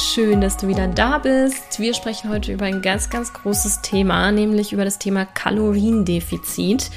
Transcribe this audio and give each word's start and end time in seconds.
Schön, 0.00 0.40
dass 0.40 0.56
du 0.56 0.66
wieder 0.66 0.88
da 0.88 1.18
bist. 1.18 1.78
Wir 1.78 1.94
sprechen 1.94 2.30
heute 2.30 2.52
über 2.52 2.64
ein 2.64 2.80
ganz, 2.80 3.10
ganz 3.10 3.32
großes 3.32 3.82
Thema, 3.82 4.32
nämlich 4.32 4.72
über 4.72 4.84
das 4.84 4.98
Thema 4.98 5.26
Kaloriendefizit 5.26 6.90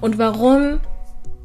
und 0.00 0.18
warum 0.18 0.80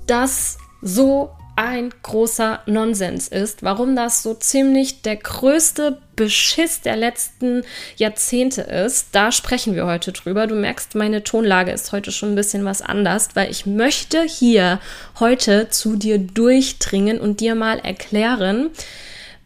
das 0.06 0.58
so 0.82 1.32
ein 1.56 1.92
großer 2.04 2.60
Nonsens 2.68 3.28
ist, 3.30 3.64
warum 3.64 3.96
das 3.96 4.22
so 4.22 4.34
ziemlich 4.34 5.02
der 5.02 5.16
größte 5.16 5.98
Beschiss 6.16 6.82
der 6.82 6.96
letzten 6.96 7.64
Jahrzehnte 7.96 8.62
ist. 8.62 9.08
Da 9.14 9.32
sprechen 9.32 9.76
wir 9.76 9.88
heute 9.88 10.12
drüber. 10.12 10.46
Du 10.46 10.56
merkst, 10.56 10.94
meine 10.94 11.24
Tonlage 11.24 11.72
ist 11.72 11.92
heute 11.94 12.12
schon 12.12 12.34
ein 12.34 12.36
bisschen 12.36 12.64
was 12.66 12.82
anders, 12.82 13.30
weil 13.34 13.50
ich 13.50 13.66
möchte 13.66 14.22
hier 14.24 14.80
heute 15.20 15.70
zu 15.70 15.96
dir 15.96 16.20
durchdringen 16.20 17.20
und 17.20 17.40
dir 17.40 17.56
mal 17.56 17.80
erklären, 17.80 18.70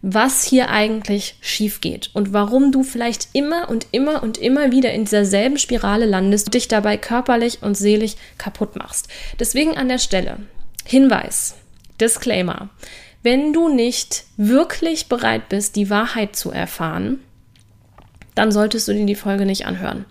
was 0.02 0.44
hier 0.44 0.70
eigentlich 0.70 1.36
schief 1.42 1.80
geht 1.80 2.10
und 2.14 2.34
warum 2.34 2.72
du 2.72 2.84
vielleicht 2.84 3.30
immer 3.34 3.70
und 3.70 3.88
immer 3.92 4.24
und 4.24 4.38
immer 4.38 4.72
wieder 4.72 4.92
in 4.94 5.06
dieser 5.06 5.26
selben 5.26 5.58
Spirale 5.58 6.06
landest 6.06 6.48
und 6.48 6.56
dich 6.56 6.68
dabei 6.68 6.98
körperlich 6.98 7.62
und 7.62 7.76
seelisch 7.76 8.16
kaputt 8.38 8.76
machst. 8.76 9.08
Deswegen 9.40 9.78
an 9.78 9.88
der 9.88 10.00
Stelle 10.00 10.38
Hinweis, 10.86 11.56
Disclaimer. 12.00 12.70
Wenn 13.22 13.54
du 13.54 13.70
nicht 13.70 14.24
wirklich 14.38 15.08
bereit 15.08 15.50
bist, 15.50 15.76
die 15.76 15.92
Wahrheit 15.92 16.36
zu 16.36 16.50
erfahren, 16.50 17.20
dann 18.34 18.52
solltest 18.52 18.88
du 18.88 18.94
dir 18.94 19.06
die 19.06 19.16
Folge 19.16 19.46
nicht 19.46 19.68
anhören. 19.68 20.06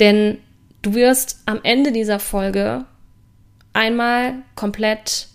Denn 0.00 0.38
du 0.82 0.94
wirst 0.94 1.38
am 1.46 1.60
Ende 1.62 1.92
dieser 1.92 2.18
Folge 2.18 2.84
einmal 3.72 4.34
komplett 4.56 5.28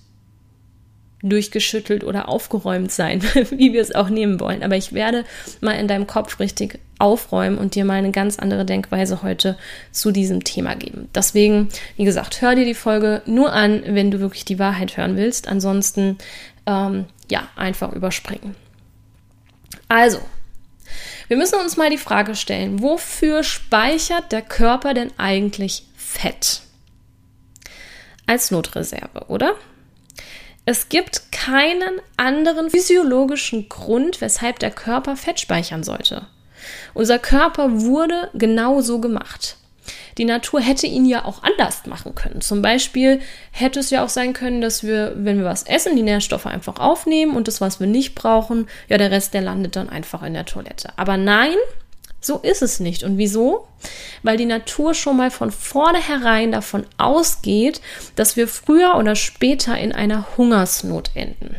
durchgeschüttelt 1.21 2.03
oder 2.03 2.29
aufgeräumt 2.29 2.91
sein, 2.91 3.21
wie 3.51 3.73
wir 3.73 3.81
es 3.81 3.95
auch 3.95 4.09
nehmen 4.09 4.39
wollen. 4.39 4.63
Aber 4.63 4.75
ich 4.75 4.93
werde 4.93 5.25
mal 5.61 5.73
in 5.73 5.87
deinem 5.87 6.07
Kopf 6.07 6.39
richtig 6.39 6.79
aufräumen 6.99 7.57
und 7.57 7.75
dir 7.75 7.85
mal 7.85 7.95
eine 7.95 8.11
ganz 8.11 8.39
andere 8.39 8.65
Denkweise 8.65 9.21
heute 9.21 9.57
zu 9.91 10.11
diesem 10.11 10.43
Thema 10.43 10.75
geben. 10.75 11.09
Deswegen, 11.13 11.69
wie 11.97 12.05
gesagt, 12.05 12.41
hör 12.41 12.55
dir 12.55 12.65
die 12.65 12.73
Folge 12.73 13.21
nur 13.25 13.51
an, 13.51 13.83
wenn 13.85 14.11
du 14.11 14.19
wirklich 14.19 14.45
die 14.45 14.59
Wahrheit 14.59 14.97
hören 14.97 15.17
willst. 15.17 15.47
Ansonsten, 15.47 16.17
ähm, 16.65 17.05
ja, 17.29 17.47
einfach 17.55 17.91
überspringen. 17.91 18.55
Also, 19.87 20.19
wir 21.27 21.37
müssen 21.37 21.59
uns 21.59 21.75
mal 21.75 21.89
die 21.89 21.97
Frage 21.97 22.35
stellen, 22.35 22.81
wofür 22.81 23.43
speichert 23.43 24.31
der 24.31 24.41
Körper 24.41 24.93
denn 24.93 25.11
eigentlich 25.17 25.83
Fett? 25.95 26.61
Als 28.27 28.51
Notreserve, 28.51 29.25
oder? 29.27 29.55
Es 30.65 30.89
gibt 30.89 31.31
keinen 31.31 32.01
anderen 32.17 32.71
physiologischen 32.71 33.69
Grund, 33.69 34.19
weshalb 34.19 34.57
der 34.59 34.71
Körper 34.71 35.15
Fett 35.15 35.39
speichern 35.39 35.83
sollte. 35.83 36.25
Unser 36.95 37.19
Körper 37.19 37.81
wurde 37.81 38.31
genau 38.33 38.81
so 38.81 38.99
gemacht. 38.99 39.57
Die 40.17 40.25
Natur 40.25 40.61
hätte 40.61 40.87
ihn 40.87 41.05
ja 41.05 41.25
auch 41.25 41.43
anders 41.43 41.85
machen 41.85 42.15
können. 42.15 42.41
Zum 42.41 42.61
Beispiel 42.61 43.19
hätte 43.51 43.79
es 43.79 43.91
ja 43.91 44.03
auch 44.03 44.09
sein 44.09 44.33
können, 44.33 44.61
dass 44.61 44.83
wir, 44.83 45.13
wenn 45.17 45.37
wir 45.37 45.45
was 45.45 45.63
essen, 45.63 45.95
die 45.95 46.01
Nährstoffe 46.01 46.47
einfach 46.47 46.79
aufnehmen 46.79 47.35
und 47.35 47.47
das, 47.47 47.61
was 47.61 47.79
wir 47.79 47.87
nicht 47.87 48.15
brauchen, 48.15 48.67
ja, 48.87 48.97
der 48.97 49.11
Rest, 49.11 49.33
der 49.33 49.41
landet 49.41 49.75
dann 49.75 49.89
einfach 49.89 50.23
in 50.23 50.33
der 50.33 50.45
Toilette. 50.45 50.89
Aber 50.97 51.17
nein, 51.17 51.57
so 52.25 52.39
ist 52.39 52.61
es 52.61 52.79
nicht. 52.79 53.03
Und 53.03 53.17
wieso? 53.17 53.67
Weil 54.23 54.37
die 54.37 54.45
Natur 54.45 54.93
schon 54.93 55.17
mal 55.17 55.31
von 55.31 55.51
vornherein 55.51 56.51
davon 56.51 56.85
ausgeht, 56.97 57.81
dass 58.15 58.35
wir 58.35 58.47
früher 58.47 58.95
oder 58.95 59.15
später 59.15 59.77
in 59.77 59.91
einer 59.91 60.37
Hungersnot 60.37 61.11
enden. 61.13 61.55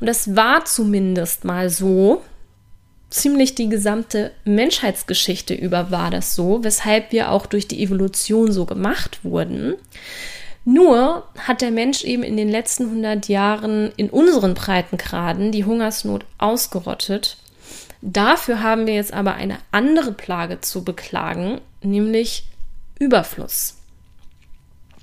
Und 0.00 0.06
das 0.06 0.34
war 0.34 0.64
zumindest 0.64 1.44
mal 1.44 1.68
so, 1.68 2.22
ziemlich 3.10 3.54
die 3.54 3.68
gesamte 3.68 4.32
Menschheitsgeschichte 4.44 5.52
über 5.54 5.90
war 5.90 6.10
das 6.10 6.34
so, 6.34 6.62
weshalb 6.62 7.12
wir 7.12 7.30
auch 7.30 7.46
durch 7.46 7.68
die 7.68 7.82
Evolution 7.82 8.52
so 8.52 8.64
gemacht 8.64 9.20
wurden. 9.24 9.74
Nur 10.64 11.24
hat 11.38 11.62
der 11.62 11.70
Mensch 11.70 12.04
eben 12.04 12.22
in 12.22 12.36
den 12.36 12.48
letzten 12.48 12.84
100 12.84 13.28
Jahren 13.28 13.92
in 13.96 14.10
unseren 14.10 14.54
Breitengraden 14.54 15.52
die 15.52 15.64
Hungersnot 15.64 16.24
ausgerottet 16.38 17.38
Dafür 18.02 18.62
haben 18.62 18.86
wir 18.86 18.94
jetzt 18.94 19.12
aber 19.12 19.34
eine 19.34 19.58
andere 19.72 20.12
Plage 20.12 20.60
zu 20.60 20.84
beklagen, 20.84 21.60
nämlich 21.82 22.44
Überfluss. 22.98 23.76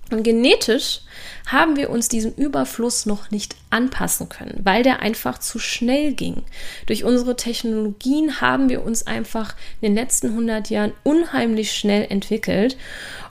Und 0.09 0.23
genetisch 0.23 1.01
haben 1.47 1.75
wir 1.75 1.89
uns 1.89 2.07
diesem 2.07 2.33
Überfluss 2.33 3.05
noch 3.05 3.29
nicht 3.29 3.55
anpassen 3.69 4.29
können, 4.29 4.61
weil 4.63 4.81
der 4.81 5.01
einfach 5.01 5.37
zu 5.37 5.59
schnell 5.59 6.13
ging. 6.13 6.43
Durch 6.85 7.03
unsere 7.03 7.35
Technologien 7.35 8.39
haben 8.39 8.69
wir 8.69 8.83
uns 8.83 9.05
einfach 9.05 9.55
in 9.81 9.89
den 9.89 9.95
letzten 9.95 10.27
100 10.29 10.69
Jahren 10.69 10.93
unheimlich 11.03 11.73
schnell 11.73 12.07
entwickelt 12.09 12.77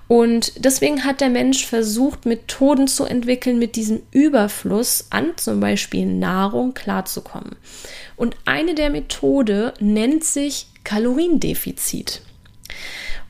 und 0.08 0.64
deswegen 0.64 1.04
hat 1.04 1.20
der 1.20 1.30
Mensch 1.30 1.66
versucht, 1.66 2.26
Methoden 2.26 2.86
zu 2.86 3.04
entwickeln, 3.04 3.58
mit 3.58 3.74
diesem 3.76 4.02
Überfluss 4.12 5.06
an 5.10 5.32
zum 5.36 5.60
Beispiel 5.60 6.06
Nahrung 6.06 6.74
klarzukommen. 6.74 7.56
Und 8.16 8.36
eine 8.44 8.74
der 8.74 8.90
Methode 8.90 9.74
nennt 9.80 10.24
sich 10.24 10.68
Kaloriendefizit. 10.84 12.22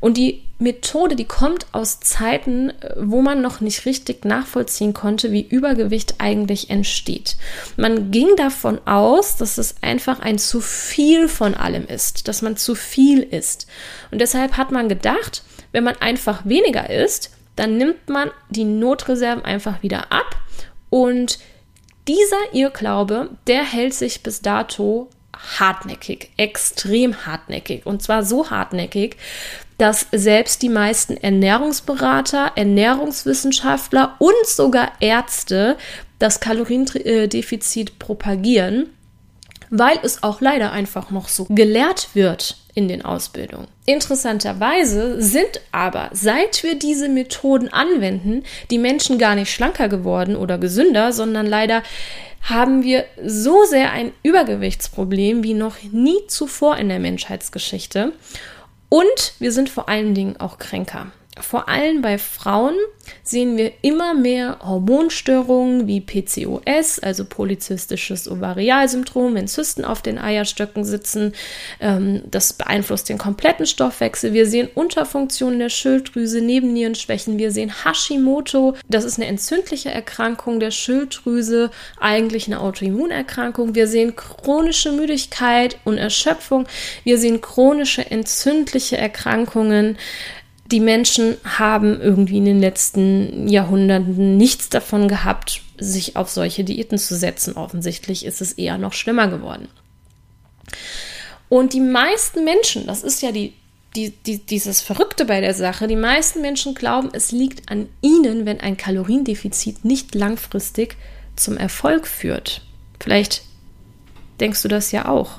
Und 0.00 0.18
die 0.18 0.42
Methode, 0.58 1.16
die 1.16 1.24
kommt 1.24 1.66
aus 1.72 2.00
Zeiten, 2.00 2.72
wo 2.98 3.22
man 3.22 3.40
noch 3.40 3.60
nicht 3.60 3.86
richtig 3.86 4.24
nachvollziehen 4.24 4.92
konnte, 4.92 5.32
wie 5.32 5.46
Übergewicht 5.46 6.16
eigentlich 6.18 6.68
entsteht. 6.68 7.36
Man 7.76 8.10
ging 8.10 8.28
davon 8.36 8.78
aus, 8.86 9.36
dass 9.36 9.58
es 9.58 9.76
einfach 9.80 10.20
ein 10.20 10.38
zu 10.38 10.60
viel 10.60 11.28
von 11.28 11.54
allem 11.54 11.86
ist, 11.86 12.28
dass 12.28 12.42
man 12.42 12.56
zu 12.56 12.74
viel 12.74 13.22
isst. 13.22 13.66
Und 14.10 14.20
deshalb 14.20 14.58
hat 14.58 14.70
man 14.70 14.88
gedacht, 14.88 15.42
wenn 15.72 15.84
man 15.84 15.96
einfach 15.96 16.44
weniger 16.44 16.90
isst, 16.90 17.30
dann 17.56 17.76
nimmt 17.78 18.08
man 18.08 18.30
die 18.50 18.64
Notreserven 18.64 19.44
einfach 19.44 19.82
wieder 19.82 20.12
ab 20.12 20.36
und 20.90 21.38
dieser 22.08 22.36
Irrglaube, 22.52 23.30
der 23.46 23.64
hält 23.64 23.94
sich 23.94 24.22
bis 24.22 24.40
dato 24.40 25.10
hartnäckig, 25.58 26.30
extrem 26.36 27.26
hartnäckig. 27.26 27.84
Und 27.84 28.02
zwar 28.02 28.24
so 28.24 28.50
hartnäckig, 28.50 29.16
dass 29.78 30.06
selbst 30.12 30.62
die 30.62 30.68
meisten 30.68 31.16
Ernährungsberater, 31.16 32.52
Ernährungswissenschaftler 32.54 34.14
und 34.18 34.46
sogar 34.46 34.92
Ärzte 35.00 35.76
das 36.18 36.40
Kaloriendefizit 36.40 37.98
propagieren, 37.98 38.88
weil 39.68 39.98
es 40.02 40.22
auch 40.22 40.40
leider 40.40 40.72
einfach 40.72 41.10
noch 41.10 41.28
so 41.28 41.46
gelehrt 41.50 42.10
wird 42.14 42.56
in 42.76 42.88
den 42.88 43.02
Ausbildungen. 43.04 43.66
Interessanterweise 43.86 45.20
sind 45.20 45.60
aber, 45.72 46.10
seit 46.12 46.62
wir 46.62 46.78
diese 46.78 47.08
Methoden 47.08 47.68
anwenden, 47.68 48.44
die 48.70 48.78
Menschen 48.78 49.18
gar 49.18 49.34
nicht 49.34 49.50
schlanker 49.50 49.88
geworden 49.88 50.36
oder 50.36 50.58
gesünder, 50.58 51.12
sondern 51.12 51.46
leider 51.46 51.82
haben 52.42 52.84
wir 52.84 53.06
so 53.24 53.64
sehr 53.64 53.92
ein 53.92 54.12
Übergewichtsproblem 54.22 55.42
wie 55.42 55.54
noch 55.54 55.76
nie 55.90 56.26
zuvor 56.28 56.76
in 56.76 56.90
der 56.90 57.00
Menschheitsgeschichte. 57.00 58.12
Und 58.90 59.34
wir 59.38 59.52
sind 59.52 59.70
vor 59.70 59.88
allen 59.88 60.14
Dingen 60.14 60.36
auch 60.38 60.58
kränker. 60.58 61.06
Vor 61.38 61.68
allem 61.68 62.00
bei 62.00 62.16
Frauen 62.16 62.74
sehen 63.22 63.56
wir 63.56 63.72
immer 63.82 64.14
mehr 64.14 64.58
Hormonstörungen 64.62 65.86
wie 65.86 66.00
PCOS, 66.00 66.98
also 66.98 67.24
polyzystisches 67.24 68.30
Ovarialsyndrom, 68.30 69.34
wenn 69.34 69.46
Zysten 69.46 69.84
auf 69.84 70.00
den 70.00 70.18
Eierstöcken 70.18 70.84
sitzen. 70.84 71.34
Ähm, 71.80 72.22
das 72.30 72.54
beeinflusst 72.54 73.08
den 73.08 73.18
kompletten 73.18 73.66
Stoffwechsel. 73.66 74.32
Wir 74.32 74.46
sehen 74.46 74.68
Unterfunktionen 74.74 75.58
der 75.58 75.68
Schilddrüse, 75.68 76.40
Nebennierenschwächen. 76.40 77.38
Wir 77.38 77.50
sehen 77.50 77.72
Hashimoto. 77.84 78.74
Das 78.88 79.04
ist 79.04 79.18
eine 79.18 79.26
entzündliche 79.26 79.90
Erkrankung 79.90 80.58
der 80.58 80.70
Schilddrüse, 80.70 81.70
eigentlich 82.00 82.46
eine 82.46 82.60
Autoimmunerkrankung. 82.60 83.74
Wir 83.74 83.88
sehen 83.88 84.16
chronische 84.16 84.92
Müdigkeit 84.92 85.76
und 85.84 85.98
Erschöpfung. 85.98 86.66
Wir 87.04 87.18
sehen 87.18 87.40
chronische 87.40 88.10
entzündliche 88.10 88.96
Erkrankungen 88.96 89.98
die 90.70 90.80
Menschen 90.80 91.36
haben 91.44 92.00
irgendwie 92.00 92.38
in 92.38 92.44
den 92.44 92.60
letzten 92.60 93.48
Jahrhunderten 93.48 94.36
nichts 94.36 94.68
davon 94.68 95.08
gehabt, 95.08 95.62
sich 95.78 96.16
auf 96.16 96.28
solche 96.28 96.64
Diäten 96.64 96.98
zu 96.98 97.16
setzen. 97.16 97.56
Offensichtlich 97.56 98.24
ist 98.24 98.40
es 98.40 98.52
eher 98.52 98.78
noch 98.78 98.92
schlimmer 98.92 99.28
geworden. 99.28 99.68
Und 101.48 101.72
die 101.72 101.80
meisten 101.80 102.44
Menschen, 102.44 102.86
das 102.86 103.04
ist 103.04 103.22
ja 103.22 103.30
die, 103.30 103.52
die, 103.94 104.10
die, 104.10 104.38
dieses 104.38 104.80
Verrückte 104.80 105.24
bei 105.24 105.40
der 105.40 105.54
Sache, 105.54 105.86
die 105.86 105.96
meisten 105.96 106.40
Menschen 106.40 106.74
glauben, 106.74 107.10
es 107.12 107.30
liegt 107.30 107.70
an 107.70 107.88
ihnen, 108.02 108.44
wenn 108.44 108.60
ein 108.60 108.76
Kaloriendefizit 108.76 109.84
nicht 109.84 110.14
langfristig 110.14 110.96
zum 111.36 111.56
Erfolg 111.56 112.06
führt. 112.06 112.62
Vielleicht 113.00 113.42
denkst 114.40 114.62
du 114.62 114.68
das 114.68 114.90
ja 114.90 115.08
auch. 115.08 115.38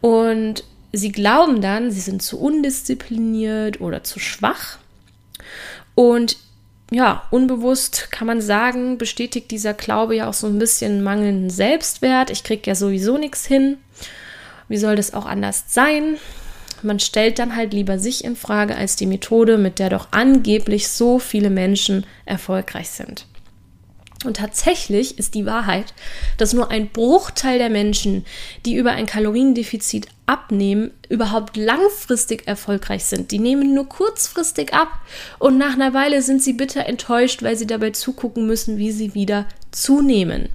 Und 0.00 0.64
sie 0.92 1.12
glauben 1.12 1.60
dann, 1.60 1.90
sie 1.90 2.00
sind 2.00 2.22
zu 2.22 2.40
undiszipliniert 2.40 3.80
oder 3.80 4.04
zu 4.04 4.18
schwach. 4.18 4.78
Und 5.94 6.36
ja, 6.90 7.24
unbewusst 7.30 8.10
kann 8.10 8.26
man 8.26 8.40
sagen, 8.40 8.96
bestätigt 8.96 9.50
dieser 9.50 9.74
Glaube 9.74 10.16
ja 10.16 10.28
auch 10.28 10.34
so 10.34 10.46
ein 10.46 10.58
bisschen 10.58 11.02
mangelnden 11.02 11.50
Selbstwert. 11.50 12.30
Ich 12.30 12.44
kriege 12.44 12.62
ja 12.70 12.74
sowieso 12.74 13.18
nichts 13.18 13.44
hin. 13.46 13.76
Wie 14.68 14.78
soll 14.78 14.96
das 14.96 15.12
auch 15.12 15.26
anders 15.26 15.64
sein? 15.68 16.16
Man 16.82 17.00
stellt 17.00 17.38
dann 17.38 17.56
halt 17.56 17.72
lieber 17.74 17.98
sich 17.98 18.24
in 18.24 18.36
Frage 18.36 18.76
als 18.76 18.96
die 18.96 19.06
Methode, 19.06 19.58
mit 19.58 19.78
der 19.78 19.90
doch 19.90 20.08
angeblich 20.12 20.88
so 20.88 21.18
viele 21.18 21.50
Menschen 21.50 22.06
erfolgreich 22.24 22.88
sind. 22.90 23.26
Und 24.24 24.36
tatsächlich 24.36 25.18
ist 25.18 25.34
die 25.34 25.46
Wahrheit, 25.46 25.94
dass 26.38 26.52
nur 26.52 26.70
ein 26.70 26.88
Bruchteil 26.88 27.58
der 27.58 27.70
Menschen, 27.70 28.24
die 28.64 28.74
über 28.74 28.92
ein 28.92 29.06
Kaloriendefizit 29.06 30.08
abnehmen, 30.28 30.90
überhaupt 31.08 31.56
langfristig 31.56 32.46
erfolgreich 32.46 33.04
sind. 33.04 33.30
Die 33.30 33.38
nehmen 33.38 33.74
nur 33.74 33.88
kurzfristig 33.88 34.74
ab 34.74 34.88
und 35.38 35.58
nach 35.58 35.74
einer 35.74 35.94
Weile 35.94 36.22
sind 36.22 36.42
sie 36.42 36.52
bitter 36.52 36.86
enttäuscht, 36.86 37.42
weil 37.42 37.56
sie 37.56 37.66
dabei 37.66 37.90
zugucken 37.90 38.46
müssen, 38.46 38.76
wie 38.76 38.92
sie 38.92 39.14
wieder 39.14 39.46
zunehmen. 39.70 40.50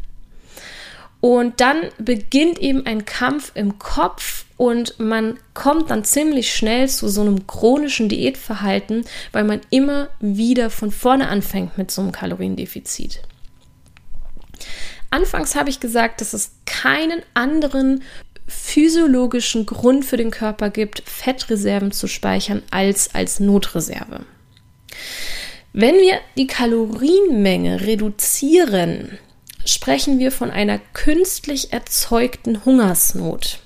Und 1.19 1.61
dann 1.61 1.77
beginnt 1.97 2.59
eben 2.59 2.85
ein 2.85 3.05
Kampf 3.05 3.51
im 3.55 3.79
Kopf 3.79 4.45
und 4.57 4.99
man 4.99 5.39
kommt 5.53 5.89
dann 5.89 6.03
ziemlich 6.03 6.53
schnell 6.53 6.89
zu 6.89 7.07
so 7.07 7.21
einem 7.21 7.47
chronischen 7.47 8.09
Diätverhalten, 8.09 9.05
weil 9.31 9.45
man 9.45 9.61
immer 9.69 10.09
wieder 10.19 10.69
von 10.69 10.91
vorne 10.91 11.29
anfängt 11.29 11.77
mit 11.77 11.91
so 11.91 12.01
einem 12.01 12.11
Kaloriendefizit. 12.11 13.21
Anfangs 15.09 15.55
habe 15.55 15.69
ich 15.69 15.79
gesagt, 15.79 16.21
dass 16.21 16.33
es 16.33 16.51
keinen 16.65 17.21
anderen 17.33 18.03
physiologischen 18.47 19.65
Grund 19.65 20.05
für 20.05 20.17
den 20.17 20.31
Körper 20.31 20.69
gibt, 20.69 21.03
Fettreserven 21.05 21.91
zu 21.91 22.07
speichern 22.07 22.63
als 22.71 23.13
als 23.13 23.39
Notreserve. 23.39 24.25
Wenn 25.73 25.95
wir 25.95 26.19
die 26.37 26.47
Kalorienmenge 26.47 27.81
reduzieren, 27.81 29.17
sprechen 29.65 30.19
wir 30.19 30.31
von 30.31 30.51
einer 30.51 30.79
künstlich 30.93 31.73
erzeugten 31.73 32.63
Hungersnot. 32.63 33.59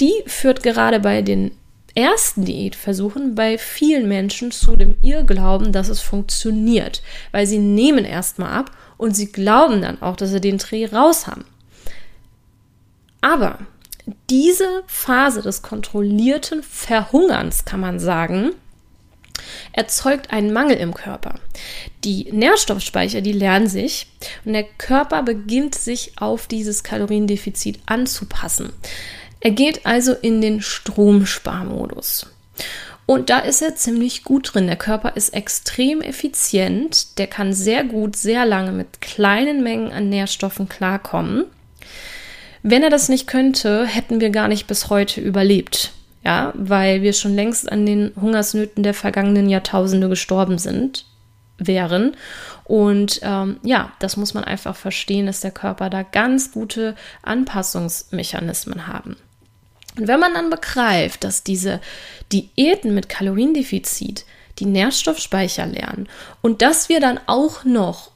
Die 0.00 0.12
führt 0.26 0.62
gerade 0.62 1.00
bei 1.00 1.22
den 1.22 1.52
ersten 1.94 2.44
Diätversuchen 2.44 3.34
bei 3.34 3.56
vielen 3.56 4.06
Menschen 4.06 4.50
zu 4.50 4.76
dem 4.76 4.96
Irrglauben, 5.00 5.72
dass 5.72 5.88
es 5.88 6.00
funktioniert, 6.00 7.02
weil 7.32 7.46
sie 7.46 7.58
nehmen 7.58 8.04
erstmal 8.04 8.52
ab 8.52 8.70
und 8.98 9.16
sie 9.16 9.32
glauben 9.32 9.80
dann 9.80 10.02
auch, 10.02 10.16
dass 10.16 10.30
sie 10.30 10.40
den 10.40 10.58
Dreh 10.58 10.84
raus 10.86 11.26
haben. 11.26 11.46
Aber 13.20 13.58
diese 14.30 14.82
Phase 14.86 15.42
des 15.42 15.62
kontrollierten 15.62 16.62
Verhungerns, 16.62 17.64
kann 17.64 17.80
man 17.80 17.98
sagen, 17.98 18.52
erzeugt 19.72 20.30
einen 20.30 20.52
Mangel 20.52 20.76
im 20.76 20.94
Körper. 20.94 21.34
Die 22.04 22.30
Nährstoffspeicher, 22.32 23.20
die 23.20 23.32
lernen 23.32 23.66
sich 23.66 24.06
und 24.44 24.52
der 24.52 24.64
Körper 24.64 25.22
beginnt 25.22 25.74
sich 25.74 26.12
auf 26.16 26.46
dieses 26.46 26.82
Kaloriendefizit 26.82 27.80
anzupassen. 27.86 28.72
Er 29.40 29.50
geht 29.50 29.86
also 29.86 30.12
in 30.12 30.40
den 30.40 30.62
Stromsparmodus. 30.62 32.26
Und 33.06 33.30
da 33.30 33.38
ist 33.38 33.62
er 33.62 33.76
ziemlich 33.76 34.24
gut 34.24 34.52
drin. 34.52 34.66
Der 34.66 34.76
Körper 34.76 35.14
ist 35.14 35.32
extrem 35.32 36.00
effizient. 36.00 37.18
Der 37.18 37.28
kann 37.28 37.52
sehr 37.52 37.84
gut, 37.84 38.16
sehr 38.16 38.44
lange 38.44 38.72
mit 38.72 39.00
kleinen 39.00 39.62
Mengen 39.62 39.92
an 39.92 40.08
Nährstoffen 40.08 40.68
klarkommen. 40.68 41.44
Wenn 42.68 42.82
er 42.82 42.90
das 42.90 43.08
nicht 43.08 43.28
könnte, 43.28 43.86
hätten 43.86 44.20
wir 44.20 44.30
gar 44.30 44.48
nicht 44.48 44.66
bis 44.66 44.90
heute 44.90 45.20
überlebt. 45.20 45.92
Ja, 46.24 46.52
weil 46.56 47.00
wir 47.00 47.12
schon 47.12 47.36
längst 47.36 47.70
an 47.70 47.86
den 47.86 48.10
Hungersnöten 48.20 48.82
der 48.82 48.92
vergangenen 48.92 49.48
Jahrtausende 49.48 50.08
gestorben 50.08 50.58
sind, 50.58 51.04
wären. 51.58 52.16
Und 52.64 53.20
ähm, 53.22 53.58
ja, 53.62 53.92
das 54.00 54.16
muss 54.16 54.34
man 54.34 54.42
einfach 54.42 54.74
verstehen, 54.74 55.26
dass 55.26 55.38
der 55.38 55.52
Körper 55.52 55.90
da 55.90 56.02
ganz 56.02 56.50
gute 56.50 56.96
Anpassungsmechanismen 57.22 58.88
haben. 58.88 59.14
Und 59.96 60.08
wenn 60.08 60.18
man 60.18 60.34
dann 60.34 60.50
begreift, 60.50 61.22
dass 61.22 61.44
diese 61.44 61.80
Diäten 62.32 62.96
mit 62.96 63.08
Kaloriendefizit 63.08 64.24
die 64.58 64.66
Nährstoffspeicher 64.66 65.66
lernen 65.66 66.08
und 66.42 66.62
dass 66.62 66.88
wir 66.88 66.98
dann 66.98 67.20
auch 67.26 67.62
noch 67.62 68.10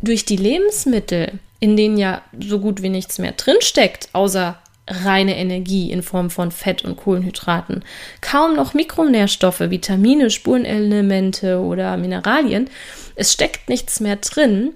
durch 0.00 0.24
die 0.24 0.36
Lebensmittel, 0.36 1.40
in 1.60 1.76
denen 1.76 1.96
ja 1.96 2.22
so 2.38 2.60
gut 2.60 2.82
wie 2.82 2.88
nichts 2.88 3.18
mehr 3.18 3.32
drinsteckt, 3.32 4.08
außer 4.12 4.58
reine 4.88 5.36
Energie 5.36 5.90
in 5.90 6.02
Form 6.02 6.30
von 6.30 6.52
Fett 6.52 6.84
und 6.84 6.96
Kohlenhydraten, 6.96 7.84
kaum 8.20 8.54
noch 8.54 8.74
Mikronährstoffe, 8.74 9.60
Vitamine, 9.60 10.30
Spurenelemente 10.30 11.58
oder 11.58 11.96
Mineralien, 11.96 12.70
es 13.16 13.32
steckt 13.32 13.68
nichts 13.68 14.00
mehr 14.00 14.16
drin, 14.16 14.74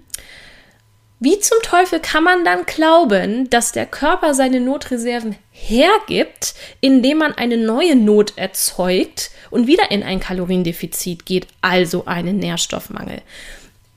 wie 1.22 1.38
zum 1.38 1.58
Teufel 1.62 2.00
kann 2.00 2.24
man 2.24 2.46
dann 2.46 2.64
glauben, 2.64 3.50
dass 3.50 3.72
der 3.72 3.84
Körper 3.84 4.32
seine 4.32 4.58
Notreserven 4.58 5.36
hergibt, 5.50 6.54
indem 6.80 7.18
man 7.18 7.34
eine 7.34 7.58
neue 7.58 7.94
Not 7.94 8.38
erzeugt 8.38 9.30
und 9.50 9.66
wieder 9.66 9.90
in 9.90 10.02
ein 10.02 10.18
Kaloriendefizit 10.18 11.26
geht, 11.26 11.46
also 11.60 12.06
einen 12.06 12.38
Nährstoffmangel? 12.38 13.20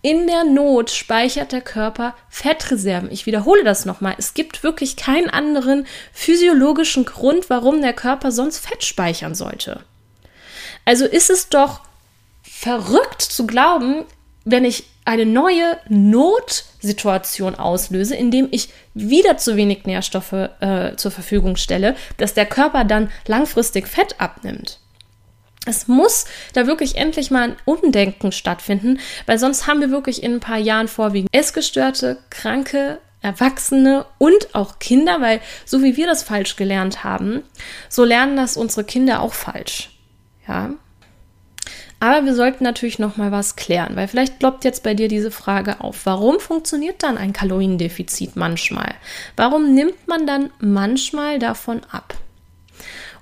In 0.06 0.28
der 0.28 0.44
Not 0.44 0.92
speichert 0.92 1.54
der 1.54 1.62
Körper 1.62 2.14
Fettreserven. 2.28 3.10
Ich 3.10 3.26
wiederhole 3.26 3.64
das 3.64 3.86
nochmal. 3.86 4.16
Es 4.18 4.34
gibt 4.34 4.62
wirklich 4.62 4.98
keinen 4.98 5.30
anderen 5.30 5.88
physiologischen 6.12 7.06
Grund, 7.06 7.50
warum 7.50 7.82
der 7.82 7.94
Körper 7.94 8.34
sonst 8.34 8.58
Fett 8.60 8.84
speichern 8.84 9.34
sollte. 9.34 9.86
Also 10.84 11.06
ist 11.06 11.30
es 11.30 11.48
doch 11.48 11.80
verrückt 12.44 13.22
zu 13.22 13.48
glauben, 13.48 14.04
wenn 14.44 14.66
ich 14.66 14.84
eine 15.06 15.26
neue 15.26 15.80
Notsituation 15.88 17.56
auslöse, 17.56 18.16
indem 18.16 18.50
ich 18.52 18.74
wieder 18.94 19.38
zu 19.38 19.56
wenig 19.56 19.86
Nährstoffe 19.86 20.50
äh, 20.60 20.98
zur 20.98 21.12
Verfügung 21.12 21.56
stelle, 21.56 21.96
dass 22.18 22.34
der 22.34 22.46
Körper 22.46 22.84
dann 22.84 23.10
langfristig 23.26 23.88
Fett 23.88 24.20
abnimmt. 24.20 24.80
Es 25.66 25.88
muss 25.88 26.26
da 26.54 26.68
wirklich 26.68 26.98
endlich 26.98 27.32
mal 27.32 27.50
ein 27.50 27.56
Umdenken 27.66 28.32
stattfinden, 28.32 29.00
weil 29.26 29.38
sonst 29.38 29.66
haben 29.68 29.80
wir 29.80 29.92
wirklich 29.92 30.22
in 30.22 30.36
ein 30.36 30.40
paar 30.40 30.58
Jahren 30.58 30.88
vorwiegend 30.88 31.30
Essgestörte, 31.34 32.18
kranke 32.30 33.00
Erwachsene 33.22 34.06
und 34.18 34.54
auch 34.54 34.80
Kinder, 34.80 35.22
weil 35.22 35.40
so 35.66 35.82
wie 35.82 35.96
wir 35.96 36.06
das 36.06 36.24
falsch 36.24 36.58
gelernt 36.58 37.06
haben, 37.06 37.44
so 37.88 38.04
lernen 38.04 38.36
das 38.36 38.58
unsere 38.58 38.84
Kinder 38.84 39.22
auch 39.22 39.34
falsch. 39.34 39.92
Ja, 40.46 40.72
aber 42.04 42.26
wir 42.26 42.36
sollten 42.36 42.66
natürlich 42.66 43.00
noch 43.00 43.16
mal 43.16 43.32
was 43.32 43.56
klären, 43.56 43.96
weil 43.96 44.10
vielleicht 44.10 44.38
ploppt 44.38 44.66
jetzt 44.66 44.84
bei 44.84 44.94
dir 44.94 45.08
diese 45.08 45.32
Frage 45.32 45.80
auf. 45.80 46.06
Warum 46.06 46.42
funktioniert 46.42 47.02
dann 47.02 47.18
ein 47.18 47.32
Kaloriendefizit 47.32 48.36
manchmal? 48.36 48.96
Warum 49.38 49.74
nimmt 49.74 50.06
man 50.06 50.28
dann 50.28 50.50
manchmal 50.60 51.40
davon 51.40 51.80
ab? 51.90 52.14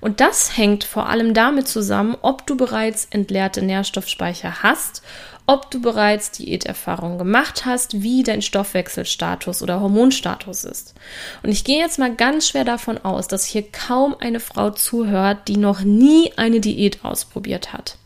Und 0.02 0.20
das 0.20 0.56
hängt 0.56 0.82
vor 0.82 1.08
allem 1.08 1.32
damit 1.32 1.68
zusammen, 1.68 2.16
ob 2.22 2.44
du 2.48 2.56
bereits 2.56 3.06
entleerte 3.10 3.62
Nährstoffspeicher 3.62 4.64
hast, 4.64 5.00
ob 5.46 5.70
du 5.70 5.80
bereits 5.80 6.32
Diäterfahrungen 6.32 7.18
gemacht 7.18 7.64
hast, 7.66 8.02
wie 8.02 8.24
dein 8.24 8.42
Stoffwechselstatus 8.42 9.62
oder 9.62 9.80
Hormonstatus 9.80 10.64
ist. 10.64 10.94
Und 11.44 11.50
ich 11.50 11.62
gehe 11.62 11.78
jetzt 11.78 12.00
mal 12.00 12.12
ganz 12.12 12.48
schwer 12.48 12.64
davon 12.64 12.98
aus, 12.98 13.28
dass 13.28 13.44
hier 13.44 13.62
kaum 13.62 14.16
eine 14.18 14.40
Frau 14.40 14.70
zuhört, 14.70 15.46
die 15.46 15.56
noch 15.56 15.82
nie 15.82 16.32
eine 16.36 16.58
Diät 16.58 17.04
ausprobiert 17.04 17.72
hat. 17.72 17.96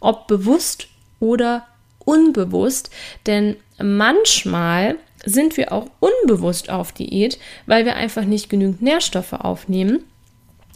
Ob 0.00 0.26
bewusst 0.26 0.88
oder 1.20 1.68
unbewusst, 2.00 2.90
denn 3.26 3.56
manchmal 3.78 4.96
sind 5.24 5.56
wir 5.56 5.72
auch 5.72 5.86
unbewusst 6.00 6.68
auf 6.68 6.90
Diät, 6.90 7.38
weil 7.66 7.84
wir 7.84 7.94
einfach 7.94 8.24
nicht 8.24 8.50
genügend 8.50 8.82
Nährstoffe 8.82 9.34
aufnehmen. 9.34 10.04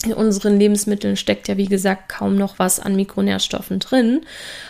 In 0.04 0.12
unseren 0.12 0.58
Lebensmitteln 0.58 1.16
steckt 1.16 1.48
ja, 1.48 1.56
wie 1.56 1.66
gesagt, 1.66 2.08
kaum 2.08 2.36
noch 2.36 2.60
was 2.60 2.78
an 2.78 2.94
Mikronährstoffen 2.94 3.80
drin, 3.80 4.20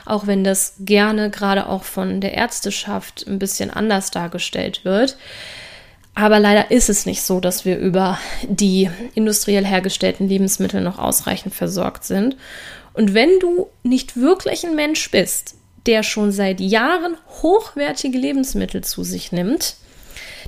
auch 0.06 0.26
wenn 0.26 0.42
das 0.42 0.76
gerne 0.80 1.28
gerade 1.28 1.68
auch 1.68 1.84
von 1.84 2.22
der 2.22 2.32
Ärzteschaft 2.32 3.26
ein 3.26 3.38
bisschen 3.38 3.70
anders 3.70 4.10
dargestellt 4.10 4.86
wird. 4.86 5.18
Aber 6.14 6.40
leider 6.40 6.70
ist 6.70 6.88
es 6.88 7.06
nicht 7.06 7.22
so, 7.22 7.40
dass 7.40 7.64
wir 7.64 7.78
über 7.78 8.18
die 8.42 8.90
industriell 9.14 9.64
hergestellten 9.64 10.28
Lebensmittel 10.28 10.80
noch 10.80 10.98
ausreichend 10.98 11.54
versorgt 11.54 12.04
sind. 12.04 12.36
Und 12.94 13.14
wenn 13.14 13.38
du 13.38 13.68
nicht 13.82 14.16
wirklich 14.16 14.66
ein 14.66 14.74
Mensch 14.74 15.10
bist, 15.10 15.56
der 15.86 16.02
schon 16.02 16.32
seit 16.32 16.58
Jahren 16.58 17.16
hochwertige 17.42 18.18
Lebensmittel 18.18 18.82
zu 18.82 19.04
sich 19.04 19.30
nimmt, 19.30 19.76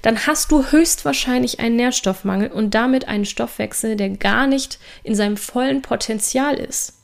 dann 0.02 0.26
hast 0.26 0.50
du 0.50 0.64
höchstwahrscheinlich 0.64 1.60
einen 1.60 1.76
Nährstoffmangel 1.76 2.50
und 2.50 2.74
damit 2.74 3.08
einen 3.08 3.24
Stoffwechsel, 3.24 3.96
der 3.96 4.10
gar 4.10 4.46
nicht 4.46 4.78
in 5.02 5.14
seinem 5.14 5.36
vollen 5.36 5.82
Potenzial 5.82 6.54
ist. 6.54 6.94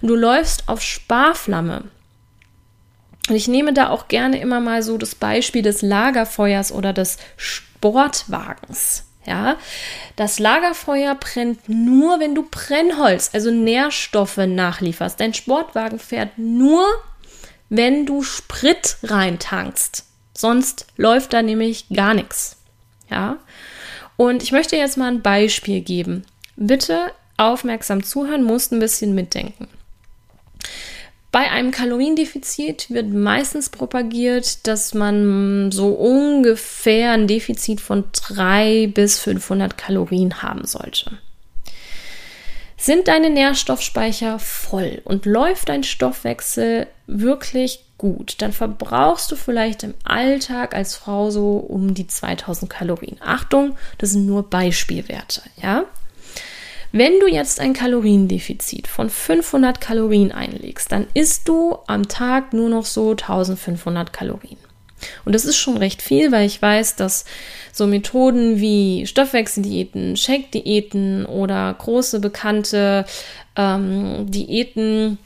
Und 0.00 0.08
du 0.08 0.16
läufst 0.16 0.68
auf 0.68 0.82
Sparflamme. 0.82 1.84
Und 3.28 3.36
ich 3.36 3.48
nehme 3.48 3.72
da 3.72 3.90
auch 3.90 4.08
gerne 4.08 4.40
immer 4.40 4.60
mal 4.60 4.82
so 4.82 4.98
das 4.98 5.14
Beispiel 5.14 5.62
des 5.62 5.82
Lagerfeuers 5.82 6.72
oder 6.72 6.92
des 6.92 7.18
Sportwagens. 7.36 9.04
Ja, 9.26 9.58
das 10.16 10.38
Lagerfeuer 10.38 11.14
brennt 11.14 11.68
nur, 11.68 12.20
wenn 12.20 12.34
du 12.34 12.48
Brennholz, 12.50 13.30
also 13.34 13.50
Nährstoffe 13.50 14.38
nachlieferst. 14.38 15.20
Dein 15.20 15.34
Sportwagen 15.34 15.98
fährt 15.98 16.38
nur, 16.38 16.82
wenn 17.68 18.06
du 18.06 18.22
Sprit 18.22 18.96
reintankst. 19.02 20.04
Sonst 20.40 20.86
läuft 20.96 21.34
da 21.34 21.42
nämlich 21.42 21.84
gar 21.90 22.14
nichts. 22.14 22.56
Ja? 23.10 23.36
Und 24.16 24.42
ich 24.42 24.52
möchte 24.52 24.74
jetzt 24.74 24.96
mal 24.96 25.08
ein 25.08 25.20
Beispiel 25.20 25.82
geben. 25.82 26.24
Bitte 26.56 27.12
aufmerksam 27.36 28.02
zuhören, 28.02 28.42
musst 28.42 28.72
ein 28.72 28.78
bisschen 28.78 29.14
mitdenken. 29.14 29.68
Bei 31.30 31.50
einem 31.50 31.72
Kaloriendefizit 31.72 32.90
wird 32.90 33.10
meistens 33.10 33.68
propagiert, 33.68 34.66
dass 34.66 34.94
man 34.94 35.70
so 35.72 35.88
ungefähr 35.88 37.12
ein 37.12 37.26
Defizit 37.26 37.82
von 37.82 38.04
3 38.12 38.86
bis 38.94 39.18
500 39.18 39.76
Kalorien 39.76 40.42
haben 40.42 40.64
sollte. 40.64 41.18
Sind 42.78 43.08
deine 43.08 43.28
Nährstoffspeicher 43.28 44.38
voll 44.38 45.02
und 45.04 45.26
läuft 45.26 45.68
dein 45.68 45.84
Stoffwechsel 45.84 46.86
wirklich 47.06 47.84
gut, 48.00 48.36
dann 48.38 48.52
verbrauchst 48.52 49.30
du 49.30 49.36
vielleicht 49.36 49.82
im 49.82 49.92
Alltag 50.04 50.74
als 50.74 50.94
Frau 50.94 51.30
so 51.30 51.58
um 51.58 51.92
die 51.92 52.06
2000 52.06 52.70
Kalorien. 52.70 53.18
Achtung, 53.20 53.76
das 53.98 54.12
sind 54.12 54.24
nur 54.24 54.48
Beispielwerte, 54.48 55.42
ja? 55.62 55.84
Wenn 56.92 57.20
du 57.20 57.26
jetzt 57.26 57.60
ein 57.60 57.74
Kaloriendefizit 57.74 58.88
von 58.88 59.10
500 59.10 59.82
Kalorien 59.82 60.32
einlegst, 60.32 60.90
dann 60.90 61.08
isst 61.12 61.46
du 61.46 61.76
am 61.86 62.08
Tag 62.08 62.54
nur 62.54 62.70
noch 62.70 62.86
so 62.86 63.10
1500 63.10 64.14
Kalorien. 64.14 64.56
Und 65.26 65.34
das 65.34 65.44
ist 65.44 65.58
schon 65.58 65.76
recht 65.76 66.00
viel, 66.00 66.32
weil 66.32 66.46
ich 66.46 66.60
weiß, 66.60 66.96
dass 66.96 67.26
so 67.70 67.86
Methoden 67.86 68.60
wie 68.60 69.06
Stoffwechseldiäten, 69.06 70.16
Shake-Diäten 70.16 71.26
oder 71.26 71.74
große 71.74 72.18
bekannte 72.18 73.04
ähm, 73.56 74.24
Diäten 74.30 75.18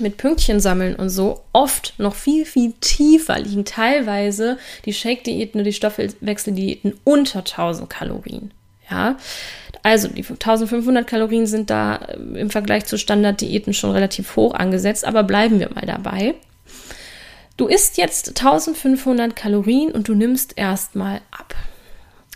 mit 0.00 0.16
Pünktchen 0.16 0.60
sammeln 0.60 0.96
und 0.96 1.10
so 1.10 1.42
oft 1.52 1.94
noch 1.98 2.14
viel, 2.14 2.44
viel 2.44 2.72
tiefer 2.80 3.38
liegen. 3.38 3.64
Teilweise 3.64 4.58
die 4.84 4.92
Shake-Diäten 4.92 5.60
oder 5.60 5.64
die 5.64 5.74
Stoffwechseldiäten 5.74 6.94
unter 7.04 7.40
1000 7.40 7.90
Kalorien. 7.90 8.52
Ja, 8.90 9.16
also 9.82 10.08
die 10.08 10.24
1500 10.24 11.06
Kalorien 11.06 11.46
sind 11.46 11.70
da 11.70 11.96
äh, 11.96 12.14
im 12.38 12.50
Vergleich 12.50 12.84
zu 12.86 12.98
Standarddiäten 12.98 13.74
schon 13.74 13.92
relativ 13.92 14.36
hoch 14.36 14.54
angesetzt, 14.54 15.04
aber 15.04 15.22
bleiben 15.22 15.60
wir 15.60 15.70
mal 15.74 15.86
dabei. 15.86 16.34
Du 17.56 17.66
isst 17.66 17.96
jetzt 17.96 18.28
1500 18.28 19.36
Kalorien 19.36 19.92
und 19.92 20.08
du 20.08 20.14
nimmst 20.14 20.56
erstmal 20.56 21.20
ab. 21.30 21.54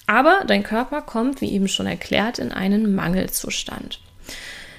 Aber 0.06 0.44
dein 0.46 0.62
Körper 0.62 1.02
kommt, 1.02 1.40
wie 1.40 1.52
eben 1.52 1.68
schon 1.68 1.86
erklärt, 1.86 2.38
in 2.38 2.52
einen 2.52 2.94
Mangelzustand. 2.94 4.00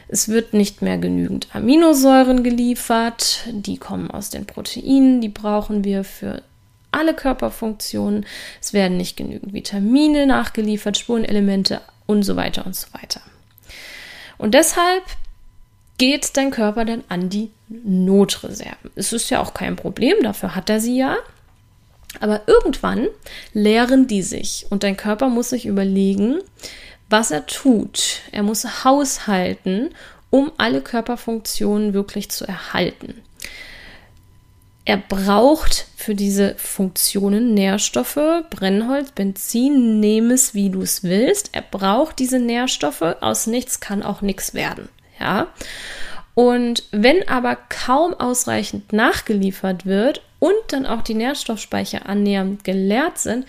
Es 0.09 0.29
wird 0.29 0.53
nicht 0.53 0.81
mehr 0.81 0.97
genügend 0.97 1.47
Aminosäuren 1.53 2.43
geliefert, 2.43 3.43
die 3.51 3.77
kommen 3.77 4.09
aus 4.09 4.29
den 4.29 4.45
Proteinen, 4.45 5.19
die 5.21 5.29
brauchen 5.29 5.83
wir 5.83 6.03
für 6.03 6.43
alle 6.91 7.13
Körperfunktionen. 7.13 8.25
Es 8.61 8.73
werden 8.73 8.97
nicht 8.97 9.17
genügend 9.17 9.53
Vitamine 9.53 10.25
nachgeliefert, 10.25 10.97
Spurenelemente 10.97 11.81
und 12.05 12.23
so 12.23 12.35
weiter 12.35 12.65
und 12.65 12.75
so 12.75 12.87
weiter. 12.93 13.21
Und 14.37 14.53
deshalb 14.53 15.03
geht 15.97 16.37
dein 16.37 16.51
Körper 16.51 16.85
dann 16.85 17.03
an 17.09 17.29
die 17.29 17.51
Notreserven. 17.67 18.91
Es 18.95 19.13
ist 19.13 19.29
ja 19.29 19.41
auch 19.41 19.53
kein 19.53 19.75
Problem, 19.75 20.15
dafür 20.21 20.55
hat 20.55 20.69
er 20.69 20.79
sie 20.79 20.97
ja. 20.97 21.17
Aber 22.19 22.41
irgendwann 22.47 23.07
leeren 23.53 24.07
die 24.07 24.21
sich 24.21 24.65
und 24.69 24.83
dein 24.83 24.95
Körper 24.95 25.27
muss 25.29 25.49
sich 25.49 25.65
überlegen, 25.65 26.39
was 27.09 27.31
er 27.31 27.45
tut. 27.45 28.21
Er 28.31 28.43
muss 28.43 28.83
haushalten, 28.83 29.89
um 30.29 30.51
alle 30.57 30.81
Körperfunktionen 30.81 31.93
wirklich 31.93 32.29
zu 32.29 32.45
erhalten. 32.45 33.21
Er 34.87 34.97
braucht 34.97 35.87
für 35.97 36.15
diese 36.15 36.55
Funktionen 36.55 37.53
Nährstoffe, 37.53 38.45
Brennholz, 38.49 39.11
Benzin, 39.11 39.99
nehme 39.99 40.33
es, 40.33 40.53
wie 40.53 40.69
du 40.69 40.81
es 40.81 41.03
willst. 41.03 41.49
Er 41.51 41.61
braucht 41.61 42.19
diese 42.19 42.39
Nährstoffe. 42.39 43.01
Aus 43.01 43.47
nichts 43.47 43.81
kann 43.81 44.01
auch 44.01 44.21
nichts 44.21 44.53
werden. 44.53 44.87
Ja. 45.19 45.47
Und 46.35 46.83
wenn 46.91 47.27
aber 47.27 47.57
kaum 47.67 48.13
ausreichend 48.13 48.93
nachgeliefert 48.93 49.85
wird 49.85 50.21
und 50.39 50.53
dann 50.69 50.85
auch 50.85 51.01
die 51.01 51.15
Nährstoffspeicher 51.15 52.05
annähernd 52.05 52.63
geleert 52.63 53.17
sind, 53.17 53.45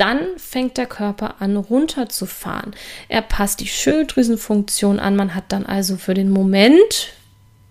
dann 0.00 0.20
fängt 0.38 0.78
der 0.78 0.86
Körper 0.86 1.36
an 1.40 1.56
runterzufahren. 1.56 2.74
Er 3.08 3.20
passt 3.20 3.60
die 3.60 3.68
Schilddrüsenfunktion 3.68 4.98
an. 4.98 5.14
Man 5.14 5.34
hat 5.34 5.44
dann 5.48 5.66
also 5.66 5.96
für 5.96 6.14
den 6.14 6.30
Moment, 6.30 7.12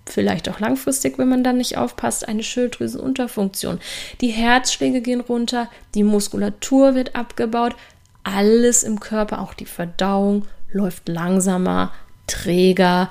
vielleicht 0.05 0.47
auch 0.47 0.59
langfristig, 0.59 1.17
wenn 1.17 1.27
man 1.27 1.43
dann 1.43 1.57
nicht 1.57 1.77
aufpasst, 1.77 2.27
eine 2.27 2.43
Schilddrüsenunterfunktion. 2.43 3.79
Die 4.21 4.29
Herzschläge 4.29 5.01
gehen 5.01 5.21
runter, 5.21 5.69
die 5.95 6.03
Muskulatur 6.03 6.93
wird 6.93 7.15
abgebaut, 7.15 7.75
alles 8.23 8.83
im 8.83 8.99
Körper, 8.99 9.41
auch 9.41 9.55
die 9.55 9.65
Verdauung 9.65 10.45
läuft 10.71 11.09
langsamer, 11.09 11.91
träger, 12.27 13.09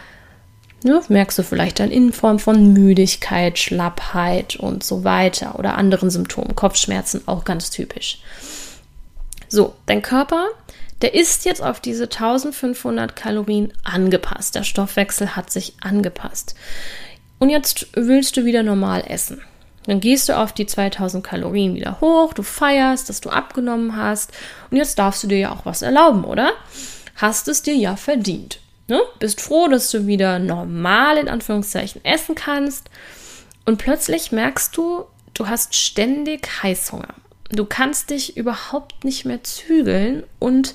Ne, 0.84 1.02
merkst 1.08 1.36
du 1.36 1.42
vielleicht 1.42 1.80
dann 1.80 1.90
in 1.90 2.12
Form 2.12 2.38
von 2.38 2.72
Müdigkeit, 2.72 3.58
Schlappheit 3.58 4.54
und 4.54 4.84
so 4.84 5.02
weiter 5.02 5.58
oder 5.58 5.76
anderen 5.76 6.08
Symptomen. 6.08 6.54
Kopfschmerzen 6.54 7.22
auch 7.26 7.44
ganz 7.44 7.70
typisch. 7.70 8.20
So, 9.48 9.74
dein 9.86 10.02
Körper, 10.02 10.48
der 11.02 11.14
ist 11.14 11.44
jetzt 11.44 11.62
auf 11.62 11.80
diese 11.80 12.04
1500 12.04 13.14
Kalorien 13.14 13.72
angepasst. 13.84 14.54
Der 14.54 14.64
Stoffwechsel 14.64 15.36
hat 15.36 15.50
sich 15.50 15.74
angepasst. 15.80 16.54
Und 17.38 17.50
jetzt 17.50 17.86
willst 17.94 18.36
du 18.36 18.44
wieder 18.44 18.62
normal 18.62 19.04
essen. 19.06 19.42
Dann 19.86 20.00
gehst 20.00 20.28
du 20.28 20.36
auf 20.36 20.52
die 20.52 20.66
2000 20.66 21.24
Kalorien 21.24 21.74
wieder 21.74 22.00
hoch, 22.02 22.34
du 22.34 22.42
feierst, 22.42 23.08
dass 23.08 23.22
du 23.22 23.30
abgenommen 23.30 23.96
hast 23.96 24.32
und 24.70 24.76
jetzt 24.76 24.98
darfst 24.98 25.22
du 25.22 25.28
dir 25.28 25.38
ja 25.38 25.52
auch 25.52 25.64
was 25.64 25.80
erlauben, 25.80 26.24
oder? 26.24 26.52
Hast 27.16 27.48
es 27.48 27.62
dir 27.62 27.74
ja 27.74 27.96
verdient. 27.96 28.60
Ne? 28.86 29.00
Bist 29.18 29.40
froh, 29.40 29.66
dass 29.68 29.90
du 29.90 30.06
wieder 30.06 30.38
normal 30.38 31.16
in 31.16 31.28
Anführungszeichen 31.28 32.04
essen 32.04 32.34
kannst. 32.34 32.90
Und 33.64 33.78
plötzlich 33.78 34.30
merkst 34.30 34.76
du, 34.76 35.04
du 35.32 35.48
hast 35.48 35.74
ständig 35.74 36.48
Heißhunger. 36.62 37.14
Du 37.50 37.64
kannst 37.64 38.10
dich 38.10 38.36
überhaupt 38.36 39.04
nicht 39.04 39.24
mehr 39.24 39.42
zügeln 39.42 40.22
und 40.38 40.74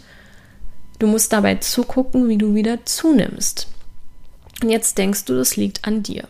du 0.99 1.07
musst 1.07 1.31
dabei 1.31 1.55
zugucken, 1.55 2.27
wie 2.29 2.37
du 2.37 2.55
wieder 2.55 2.85
zunimmst. 2.85 3.67
Und 4.61 4.69
jetzt 4.69 4.97
denkst 4.97 5.25
du, 5.25 5.35
das 5.35 5.55
liegt 5.55 5.85
an 5.85 6.03
dir. 6.03 6.27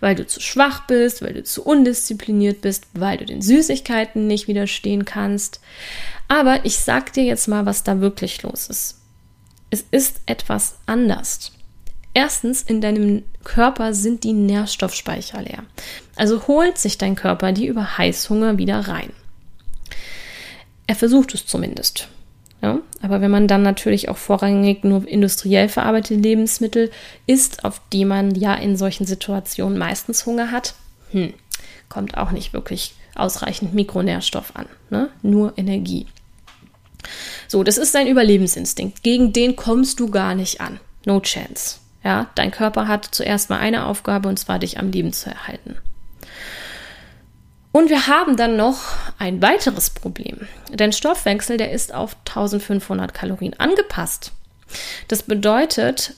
Weil 0.00 0.14
du 0.14 0.26
zu 0.26 0.40
schwach 0.40 0.86
bist, 0.86 1.22
weil 1.22 1.34
du 1.34 1.44
zu 1.44 1.62
undiszipliniert 1.62 2.62
bist, 2.62 2.86
weil 2.94 3.18
du 3.18 3.26
den 3.26 3.42
Süßigkeiten 3.42 4.26
nicht 4.26 4.48
widerstehen 4.48 5.04
kannst. 5.04 5.60
Aber 6.26 6.64
ich 6.64 6.78
sag 6.78 7.12
dir 7.12 7.24
jetzt 7.24 7.48
mal, 7.48 7.66
was 7.66 7.84
da 7.84 8.00
wirklich 8.00 8.42
los 8.42 8.68
ist. 8.68 9.00
Es 9.70 9.84
ist 9.90 10.22
etwas 10.26 10.76
anders. 10.86 11.52
Erstens, 12.14 12.62
in 12.62 12.80
deinem 12.80 13.22
Körper 13.44 13.92
sind 13.92 14.24
die 14.24 14.32
Nährstoffspeicher 14.32 15.42
leer. 15.42 15.64
Also 16.16 16.48
holt 16.48 16.78
sich 16.78 16.98
dein 16.98 17.14
Körper 17.14 17.52
die 17.52 17.66
über 17.66 17.98
Heißhunger 17.98 18.58
wieder 18.58 18.80
rein. 18.80 19.12
Er 20.88 20.96
versucht 20.96 21.34
es 21.34 21.46
zumindest. 21.46 22.08
Ja, 22.60 22.80
aber 23.02 23.20
wenn 23.20 23.30
man 23.30 23.46
dann 23.46 23.62
natürlich 23.62 24.08
auch 24.08 24.16
vorrangig 24.16 24.82
nur 24.82 25.06
industriell 25.06 25.68
verarbeitete 25.68 26.18
Lebensmittel 26.18 26.90
isst, 27.26 27.64
auf 27.64 27.80
die 27.92 28.04
man 28.04 28.34
ja 28.34 28.54
in 28.54 28.76
solchen 28.76 29.06
Situationen 29.06 29.78
meistens 29.78 30.26
Hunger 30.26 30.50
hat, 30.50 30.74
hm, 31.12 31.34
kommt 31.88 32.16
auch 32.16 32.32
nicht 32.32 32.52
wirklich 32.52 32.94
ausreichend 33.14 33.74
Mikronährstoff 33.74 34.56
an, 34.56 34.66
ne? 34.90 35.10
nur 35.22 35.52
Energie. 35.56 36.06
So, 37.46 37.62
das 37.62 37.78
ist 37.78 37.94
dein 37.94 38.08
Überlebensinstinkt. 38.08 39.04
Gegen 39.04 39.32
den 39.32 39.54
kommst 39.54 40.00
du 40.00 40.10
gar 40.10 40.34
nicht 40.34 40.60
an. 40.60 40.80
No 41.06 41.20
chance. 41.20 41.76
Ja, 42.02 42.28
dein 42.34 42.50
Körper 42.50 42.88
hat 42.88 43.08
zuerst 43.12 43.50
mal 43.50 43.58
eine 43.58 43.86
Aufgabe 43.86 44.28
und 44.28 44.38
zwar 44.38 44.58
dich 44.58 44.78
am 44.78 44.90
Leben 44.90 45.12
zu 45.12 45.30
erhalten. 45.30 45.76
Und 47.78 47.90
wir 47.90 48.08
haben 48.08 48.36
dann 48.36 48.56
noch 48.56 48.80
ein 49.20 49.40
weiteres 49.40 49.90
Problem. 49.90 50.48
Dein 50.72 50.90
Stoffwechsel, 50.90 51.58
der 51.58 51.70
ist 51.70 51.94
auf 51.94 52.16
1500 52.26 53.14
Kalorien 53.14 53.54
angepasst. 53.56 54.32
Das 55.06 55.22
bedeutet, 55.22 56.14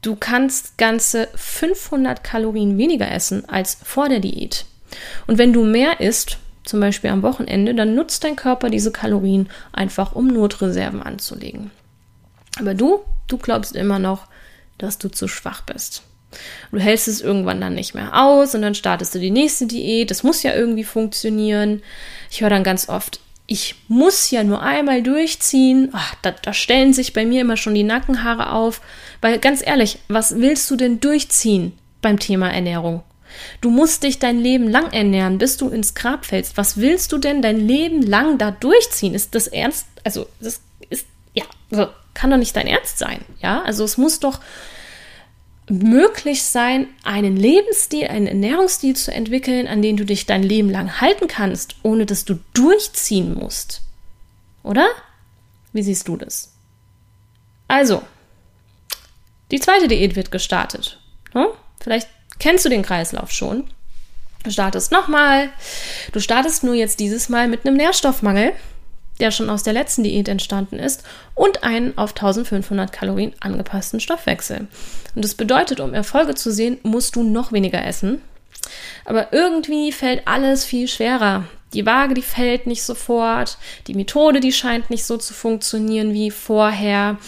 du 0.00 0.14
kannst 0.14 0.78
ganze 0.78 1.26
500 1.34 2.22
Kalorien 2.22 2.78
weniger 2.78 3.10
essen 3.10 3.48
als 3.48 3.78
vor 3.82 4.08
der 4.08 4.20
Diät. 4.20 4.66
Und 5.26 5.38
wenn 5.38 5.52
du 5.52 5.64
mehr 5.64 5.98
isst, 5.98 6.38
zum 6.62 6.78
Beispiel 6.78 7.10
am 7.10 7.24
Wochenende, 7.24 7.74
dann 7.74 7.96
nutzt 7.96 8.22
dein 8.22 8.36
Körper 8.36 8.70
diese 8.70 8.92
Kalorien 8.92 9.48
einfach, 9.72 10.12
um 10.12 10.28
Notreserven 10.28 11.02
anzulegen. 11.02 11.72
Aber 12.60 12.74
du, 12.74 13.00
du 13.26 13.38
glaubst 13.38 13.74
immer 13.74 13.98
noch, 13.98 14.28
dass 14.78 14.98
du 14.98 15.08
zu 15.08 15.26
schwach 15.26 15.62
bist. 15.62 16.04
Du 16.70 16.78
hältst 16.78 17.08
es 17.08 17.20
irgendwann 17.20 17.60
dann 17.60 17.74
nicht 17.74 17.94
mehr 17.94 18.22
aus 18.22 18.54
und 18.54 18.62
dann 18.62 18.74
startest 18.74 19.14
du 19.14 19.18
die 19.18 19.30
nächste 19.30 19.66
Diät. 19.66 20.10
Das 20.10 20.22
muss 20.22 20.42
ja 20.42 20.54
irgendwie 20.54 20.84
funktionieren. 20.84 21.82
Ich 22.30 22.42
höre 22.42 22.50
dann 22.50 22.64
ganz 22.64 22.88
oft, 22.88 23.20
ich 23.46 23.76
muss 23.88 24.30
ja 24.30 24.44
nur 24.44 24.62
einmal 24.62 25.02
durchziehen. 25.02 25.88
Ach, 25.92 26.14
da, 26.20 26.32
da 26.32 26.52
stellen 26.52 26.92
sich 26.92 27.14
bei 27.14 27.24
mir 27.24 27.40
immer 27.40 27.56
schon 27.56 27.74
die 27.74 27.82
Nackenhaare 27.82 28.52
auf. 28.52 28.82
Weil 29.22 29.38
ganz 29.38 29.66
ehrlich, 29.66 29.98
was 30.08 30.36
willst 30.36 30.70
du 30.70 30.76
denn 30.76 31.00
durchziehen 31.00 31.72
beim 32.02 32.18
Thema 32.18 32.50
Ernährung? 32.50 33.02
Du 33.62 33.70
musst 33.70 34.02
dich 34.02 34.18
dein 34.18 34.38
Leben 34.38 34.68
lang 34.68 34.92
ernähren, 34.92 35.38
bis 35.38 35.56
du 35.56 35.68
ins 35.70 35.94
Grab 35.94 36.26
fällst. 36.26 36.58
Was 36.58 36.76
willst 36.76 37.12
du 37.12 37.18
denn 37.18 37.40
dein 37.40 37.58
Leben 37.58 38.02
lang 38.02 38.36
da 38.36 38.50
durchziehen? 38.50 39.14
Ist 39.14 39.34
das 39.34 39.46
ernst? 39.46 39.86
Also, 40.04 40.26
das 40.40 40.60
ist, 40.90 41.06
ja, 41.32 41.44
kann 42.12 42.30
doch 42.30 42.36
nicht 42.36 42.54
dein 42.54 42.66
Ernst 42.66 42.98
sein. 42.98 43.24
Ja, 43.40 43.62
also 43.62 43.84
es 43.84 43.96
muss 43.96 44.20
doch 44.20 44.40
möglich 45.68 46.42
sein, 46.42 46.88
einen 47.04 47.36
Lebensstil, 47.36 48.06
einen 48.08 48.26
Ernährungsstil 48.26 48.96
zu 48.96 49.12
entwickeln, 49.12 49.66
an 49.66 49.82
den 49.82 49.96
du 49.96 50.04
dich 50.04 50.26
dein 50.26 50.42
Leben 50.42 50.70
lang 50.70 51.00
halten 51.00 51.28
kannst, 51.28 51.76
ohne 51.82 52.06
dass 52.06 52.24
du 52.24 52.38
durchziehen 52.54 53.34
musst. 53.34 53.82
Oder? 54.62 54.88
Wie 55.72 55.82
siehst 55.82 56.08
du 56.08 56.16
das? 56.16 56.52
Also, 57.68 58.02
die 59.50 59.60
zweite 59.60 59.88
Diät 59.88 60.16
wird 60.16 60.30
gestartet. 60.30 61.00
Hm? 61.32 61.46
Vielleicht 61.80 62.08
kennst 62.38 62.64
du 62.64 62.68
den 62.68 62.82
Kreislauf 62.82 63.30
schon. 63.30 63.64
Du 64.44 64.50
startest 64.50 64.92
nochmal. 64.92 65.50
Du 66.12 66.20
startest 66.20 66.64
nur 66.64 66.74
jetzt 66.74 67.00
dieses 67.00 67.28
Mal 67.28 67.48
mit 67.48 67.66
einem 67.66 67.76
Nährstoffmangel 67.76 68.52
der 69.20 69.30
schon 69.30 69.50
aus 69.50 69.62
der 69.62 69.72
letzten 69.72 70.04
Diät 70.04 70.28
entstanden 70.28 70.78
ist, 70.78 71.02
und 71.34 71.64
einen 71.64 71.96
auf 71.98 72.10
1500 72.10 72.92
Kalorien 72.92 73.34
angepassten 73.40 74.00
Stoffwechsel. 74.00 74.68
Und 75.14 75.24
das 75.24 75.34
bedeutet, 75.34 75.80
um 75.80 75.94
Erfolge 75.94 76.34
zu 76.34 76.52
sehen, 76.52 76.78
musst 76.82 77.16
du 77.16 77.22
noch 77.22 77.52
weniger 77.52 77.84
essen. 77.84 78.22
Aber 79.04 79.32
irgendwie 79.32 79.92
fällt 79.92 80.26
alles 80.26 80.64
viel 80.64 80.88
schwerer. 80.88 81.44
Die 81.74 81.84
Waage, 81.84 82.14
die 82.14 82.22
fällt 82.22 82.66
nicht 82.66 82.82
sofort. 82.82 83.58
Die 83.86 83.94
Methode, 83.94 84.40
die 84.40 84.52
scheint 84.52 84.90
nicht 84.90 85.04
so 85.04 85.16
zu 85.16 85.34
funktionieren 85.34 86.14
wie 86.14 86.30
vorher. 86.30 87.18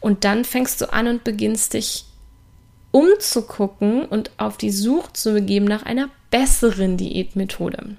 Und 0.00 0.24
dann 0.24 0.44
fängst 0.44 0.80
du 0.80 0.92
an 0.92 1.06
und 1.06 1.24
beginnst 1.24 1.74
dich 1.74 2.04
umzugucken 2.90 4.04
und 4.04 4.30
auf 4.36 4.56
die 4.56 4.70
Suche 4.70 5.12
zu 5.12 5.32
begeben 5.32 5.64
nach 5.64 5.84
einer 5.84 6.10
besseren 6.30 6.96
Diätmethode. 6.96 7.96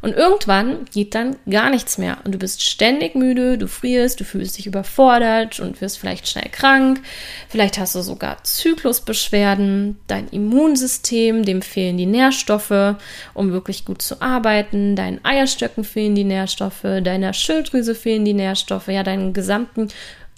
Und 0.00 0.14
irgendwann 0.14 0.84
geht 0.92 1.14
dann 1.14 1.36
gar 1.50 1.70
nichts 1.70 1.98
mehr 1.98 2.18
und 2.24 2.32
du 2.32 2.38
bist 2.38 2.62
ständig 2.62 3.14
müde, 3.16 3.58
du 3.58 3.66
frierst, 3.66 4.20
du 4.20 4.24
fühlst 4.24 4.56
dich 4.56 4.66
überfordert 4.66 5.58
und 5.58 5.80
wirst 5.80 5.98
vielleicht 5.98 6.28
schnell 6.28 6.48
krank. 6.50 7.00
Vielleicht 7.48 7.78
hast 7.78 7.94
du 7.94 8.02
sogar 8.02 8.42
Zyklusbeschwerden, 8.44 9.98
dein 10.06 10.28
Immunsystem, 10.28 11.44
dem 11.44 11.62
fehlen 11.62 11.96
die 11.96 12.06
Nährstoffe, 12.06 12.96
um 13.34 13.52
wirklich 13.52 13.84
gut 13.84 14.00
zu 14.00 14.22
arbeiten, 14.22 14.94
deinen 14.94 15.24
Eierstöcken 15.24 15.82
fehlen 15.82 16.14
die 16.14 16.24
Nährstoffe, 16.24 16.82
deiner 17.02 17.32
Schilddrüse 17.32 17.94
fehlen 17.94 18.24
die 18.24 18.34
Nährstoffe, 18.34 18.88
ja, 18.88 19.02
deinem 19.02 19.32
gesamten 19.32 19.88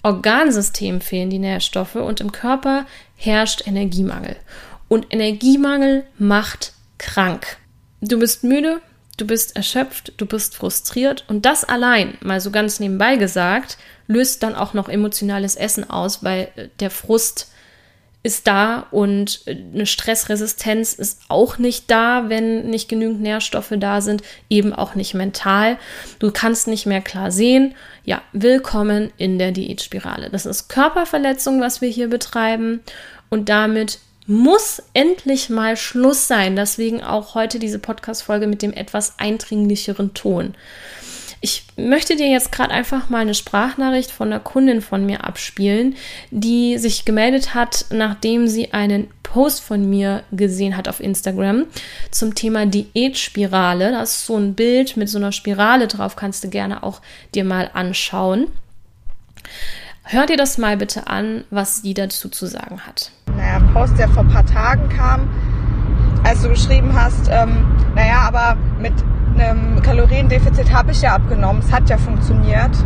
Organsystem 0.03 1.01
fehlen 1.01 1.29
die 1.29 1.39
Nährstoffe 1.39 1.95
und 1.95 2.21
im 2.21 2.31
Körper 2.31 2.87
herrscht 3.15 3.67
Energiemangel. 3.67 4.35
Und 4.87 5.13
Energiemangel 5.13 6.05
macht 6.17 6.73
krank. 6.97 7.57
Du 8.01 8.19
bist 8.19 8.43
müde, 8.43 8.81
du 9.17 9.25
bist 9.27 9.55
erschöpft, 9.55 10.13
du 10.17 10.25
bist 10.25 10.55
frustriert 10.55 11.25
und 11.27 11.45
das 11.45 11.63
allein, 11.63 12.17
mal 12.21 12.41
so 12.41 12.51
ganz 12.51 12.79
nebenbei 12.79 13.17
gesagt, 13.17 13.77
löst 14.07 14.43
dann 14.43 14.55
auch 14.55 14.73
noch 14.73 14.89
emotionales 14.89 15.55
Essen 15.55 15.89
aus, 15.89 16.23
weil 16.23 16.49
äh, 16.55 16.67
der 16.79 16.89
Frust 16.89 17.51
ist 18.23 18.47
da 18.47 18.87
und 18.91 19.41
äh, 19.45 19.51
eine 19.73 19.85
Stressresistenz 19.85 20.93
ist 20.93 21.21
auch 21.27 21.57
nicht 21.57 21.89
da, 21.89 22.29
wenn 22.29 22.69
nicht 22.69 22.89
genügend 22.89 23.21
Nährstoffe 23.21 23.73
da 23.77 24.01
sind, 24.01 24.21
eben 24.49 24.73
auch 24.73 24.95
nicht 24.95 25.13
mental. 25.13 25.77
Du 26.19 26.31
kannst 26.31 26.67
nicht 26.67 26.85
mehr 26.85 27.01
klar 27.01 27.31
sehen. 27.31 27.75
Ja, 28.03 28.21
willkommen 28.31 29.11
in 29.17 29.39
der 29.39 29.51
Diätspirale. 29.51 30.29
Das 30.29 30.45
ist 30.45 30.67
Körperverletzung, 30.67 31.61
was 31.61 31.81
wir 31.81 31.89
hier 31.89 32.09
betreiben 32.09 32.81
und 33.29 33.49
damit 33.49 33.99
muss 34.27 34.81
endlich 34.93 35.49
mal 35.49 35.75
Schluss 35.77 36.27
sein. 36.27 36.55
Deswegen 36.55 37.03
auch 37.03 37.35
heute 37.35 37.59
diese 37.59 37.79
Podcast-Folge 37.79 38.47
mit 38.47 38.61
dem 38.61 38.73
etwas 38.73 39.19
eindringlicheren 39.19 40.13
Ton. 40.13 40.55
Ich 41.43 41.63
möchte 41.75 42.15
dir 42.15 42.27
jetzt 42.27 42.51
gerade 42.51 42.71
einfach 42.71 43.09
mal 43.09 43.23
eine 43.23 43.33
Sprachnachricht 43.33 44.11
von 44.11 44.27
einer 44.27 44.39
Kundin 44.39 44.79
von 44.79 45.07
mir 45.07 45.23
abspielen, 45.23 45.95
die 46.29 46.77
sich 46.77 47.03
gemeldet 47.03 47.55
hat, 47.55 47.85
nachdem 47.89 48.47
sie 48.47 48.73
einen 48.73 49.09
Post 49.23 49.61
von 49.61 49.89
mir 49.89 50.23
gesehen 50.31 50.77
hat 50.77 50.87
auf 50.87 50.99
Instagram 50.99 51.65
zum 52.11 52.35
Thema 52.35 52.67
Diätspirale. 52.67 53.91
Da 53.91 54.03
ist 54.03 54.27
so 54.27 54.37
ein 54.37 54.53
Bild 54.53 54.97
mit 54.97 55.09
so 55.09 55.17
einer 55.17 55.31
Spirale 55.31 55.87
drauf, 55.87 56.15
kannst 56.15 56.43
du 56.43 56.49
gerne 56.49 56.83
auch 56.83 57.01
dir 57.33 57.43
mal 57.43 57.71
anschauen. 57.73 58.47
Hör 60.03 60.27
dir 60.27 60.37
das 60.37 60.59
mal 60.59 60.77
bitte 60.77 61.07
an, 61.07 61.43
was 61.49 61.81
sie 61.81 61.95
dazu 61.95 62.29
zu 62.29 62.45
sagen 62.45 62.85
hat. 62.85 63.11
Naja, 63.41 63.59
Post, 63.73 63.97
der 63.97 64.07
vor 64.07 64.23
ein 64.23 64.29
paar 64.29 64.45
Tagen 64.45 64.87
kam, 64.89 65.21
als 66.23 66.43
du 66.43 66.49
geschrieben 66.49 66.91
hast, 66.93 67.27
ähm, 67.31 67.65
naja, 67.95 68.19
aber 68.27 68.55
mit 68.79 68.93
einem 69.33 69.81
Kaloriendefizit 69.81 70.71
habe 70.71 70.91
ich 70.91 71.01
ja 71.01 71.15
abgenommen, 71.15 71.61
es 71.65 71.73
hat 71.73 71.89
ja 71.89 71.97
funktioniert. 71.97 72.77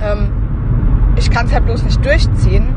Ähm, 0.00 0.30
ich 1.16 1.28
kann 1.28 1.46
es 1.46 1.52
halt 1.52 1.64
bloß 1.64 1.82
nicht 1.82 2.04
durchziehen. 2.04 2.68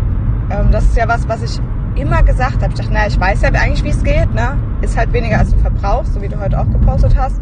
Ähm, 0.50 0.72
das 0.72 0.86
ist 0.86 0.98
ja 0.98 1.08
was, 1.08 1.30
was 1.30 1.44
ich 1.44 1.62
immer 1.96 2.24
gesagt 2.24 2.64
habe. 2.64 2.74
Ich 2.74 2.80
dachte, 2.80 2.92
naja, 2.92 3.08
ich 3.08 3.20
weiß 3.20 3.42
ja 3.44 3.50
eigentlich, 3.50 3.84
wie 3.84 3.90
es 3.90 4.04
geht, 4.04 4.34
ne? 4.34 4.58
Ist 4.82 4.98
halt 4.98 5.14
weniger, 5.14 5.38
als 5.38 5.52
du 5.52 5.60
verbrauchst, 5.60 6.16
so 6.16 6.22
wie 6.24 6.30
du 6.30 6.40
heute 6.40 6.60
auch 6.60 6.70
gepostet 6.72 7.16
hast. 7.16 7.40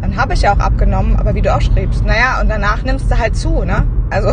Dann 0.00 0.16
habe 0.16 0.32
ich 0.32 0.42
ja 0.42 0.54
auch 0.54 0.60
abgenommen, 0.60 1.16
aber 1.16 1.34
wie 1.34 1.42
du 1.42 1.54
auch 1.54 1.60
schriebst, 1.60 2.04
naja, 2.06 2.40
und 2.40 2.48
danach 2.48 2.82
nimmst 2.82 3.10
du 3.10 3.18
halt 3.18 3.36
zu, 3.36 3.64
ne? 3.64 3.86
Also 4.08 4.32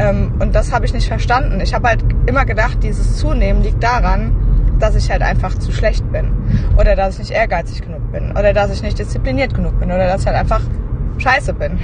ähm, 0.00 0.32
und 0.38 0.54
das 0.54 0.72
habe 0.72 0.86
ich 0.86 0.94
nicht 0.94 1.08
verstanden. 1.08 1.60
Ich 1.60 1.74
habe 1.74 1.88
halt 1.88 2.02
immer 2.26 2.46
gedacht, 2.46 2.82
dieses 2.82 3.18
Zunehmen 3.18 3.62
liegt 3.62 3.82
daran, 3.82 4.34
dass 4.78 4.94
ich 4.94 5.10
halt 5.10 5.20
einfach 5.20 5.58
zu 5.58 5.72
schlecht 5.72 6.10
bin. 6.10 6.32
Oder 6.78 6.96
dass 6.96 7.14
ich 7.14 7.20
nicht 7.20 7.32
ehrgeizig 7.32 7.82
genug 7.82 8.10
bin. 8.10 8.30
Oder 8.30 8.54
dass 8.54 8.72
ich 8.72 8.82
nicht 8.82 8.98
diszipliniert 8.98 9.54
genug 9.54 9.78
bin. 9.78 9.90
Oder 9.90 10.06
dass 10.06 10.22
ich 10.22 10.26
halt 10.26 10.38
einfach 10.38 10.62
scheiße 11.18 11.52
bin. 11.52 11.78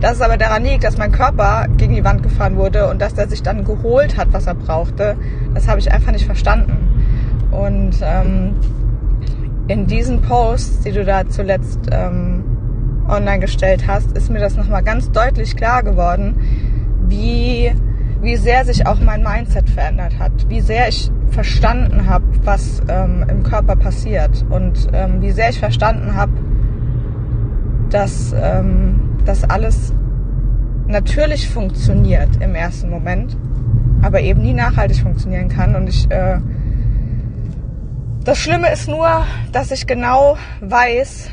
Dass 0.00 0.14
es 0.14 0.22
aber 0.22 0.38
daran 0.38 0.64
liegt, 0.64 0.84
dass 0.84 0.96
mein 0.96 1.12
Körper 1.12 1.66
gegen 1.76 1.94
die 1.94 2.04
Wand 2.04 2.22
gefahren 2.22 2.56
wurde 2.56 2.88
und 2.88 3.02
dass 3.02 3.12
der 3.12 3.28
sich 3.28 3.42
dann 3.42 3.64
geholt 3.64 4.16
hat, 4.16 4.28
was 4.32 4.46
er 4.46 4.54
brauchte, 4.54 5.16
das 5.54 5.68
habe 5.68 5.80
ich 5.80 5.92
einfach 5.92 6.12
nicht 6.12 6.24
verstanden. 6.24 6.88
Und 7.50 7.96
ähm, 8.02 8.54
in 9.66 9.86
diesen 9.86 10.22
Posts, 10.22 10.80
die 10.80 10.92
du 10.92 11.04
da 11.04 11.28
zuletzt 11.28 11.80
ähm, 11.90 12.44
online 13.06 13.40
gestellt 13.40 13.86
hast, 13.86 14.16
ist 14.16 14.30
mir 14.30 14.38
das 14.38 14.56
nochmal 14.56 14.82
ganz 14.82 15.10
deutlich 15.10 15.56
klar 15.56 15.82
geworden, 15.82 16.36
wie, 17.08 17.72
wie 18.20 18.36
sehr 18.36 18.64
sich 18.64 18.86
auch 18.86 19.00
mein 19.00 19.22
Mindset 19.22 19.68
verändert 19.68 20.18
hat, 20.18 20.32
wie 20.48 20.60
sehr 20.60 20.88
ich 20.88 21.10
verstanden 21.30 22.08
habe, 22.08 22.24
was 22.44 22.82
ähm, 22.88 23.24
im 23.28 23.42
Körper 23.42 23.76
passiert 23.76 24.44
und 24.50 24.88
ähm, 24.92 25.20
wie 25.20 25.30
sehr 25.30 25.50
ich 25.50 25.58
verstanden 25.58 26.14
habe, 26.14 26.32
dass 27.90 28.34
ähm, 28.36 29.18
das 29.24 29.44
alles 29.44 29.92
natürlich 30.86 31.48
funktioniert 31.48 32.28
im 32.40 32.54
ersten 32.54 32.90
Moment, 32.90 33.36
aber 34.02 34.20
eben 34.20 34.42
nie 34.42 34.54
nachhaltig 34.54 34.98
funktionieren 34.98 35.48
kann. 35.48 35.76
Und 35.76 35.88
ich, 35.88 36.10
äh, 36.10 36.40
das 38.24 38.38
Schlimme 38.38 38.72
ist 38.72 38.88
nur, 38.88 39.24
dass 39.52 39.70
ich 39.70 39.86
genau 39.86 40.36
weiß, 40.60 41.30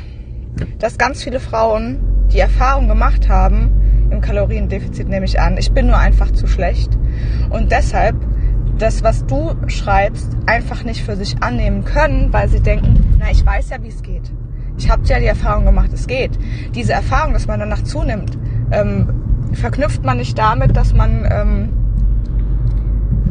dass 0.78 0.98
ganz 0.98 1.22
viele 1.22 1.40
Frauen 1.40 1.98
die 2.32 2.40
Erfahrung 2.40 2.88
gemacht 2.88 3.28
haben, 3.28 3.75
im 4.10 4.20
Kaloriendefizit 4.20 5.08
nehme 5.08 5.24
ich 5.24 5.40
an, 5.40 5.56
ich 5.56 5.72
bin 5.72 5.86
nur 5.86 5.98
einfach 5.98 6.30
zu 6.32 6.46
schlecht 6.46 6.96
und 7.50 7.72
deshalb 7.72 8.16
das, 8.78 9.02
was 9.02 9.24
du 9.26 9.54
schreibst, 9.68 10.36
einfach 10.46 10.84
nicht 10.84 11.02
für 11.02 11.16
sich 11.16 11.42
annehmen 11.42 11.84
können, 11.84 12.32
weil 12.32 12.48
sie 12.48 12.60
denken, 12.60 13.16
na, 13.18 13.30
ich 13.30 13.44
weiß 13.44 13.70
ja, 13.70 13.82
wie 13.82 13.88
es 13.88 14.02
geht. 14.02 14.30
Ich 14.76 14.90
habe 14.90 15.02
ja 15.06 15.18
die 15.18 15.26
Erfahrung 15.26 15.64
gemacht, 15.64 15.90
es 15.94 16.06
geht. 16.06 16.38
Diese 16.74 16.92
Erfahrung, 16.92 17.32
dass 17.32 17.46
man 17.46 17.60
danach 17.60 17.82
zunimmt, 17.82 18.36
ähm, 18.70 19.08
verknüpft 19.54 20.04
man 20.04 20.18
nicht 20.18 20.38
damit, 20.38 20.76
dass 20.76 20.92
man 20.92 21.26
ähm, 21.30 21.68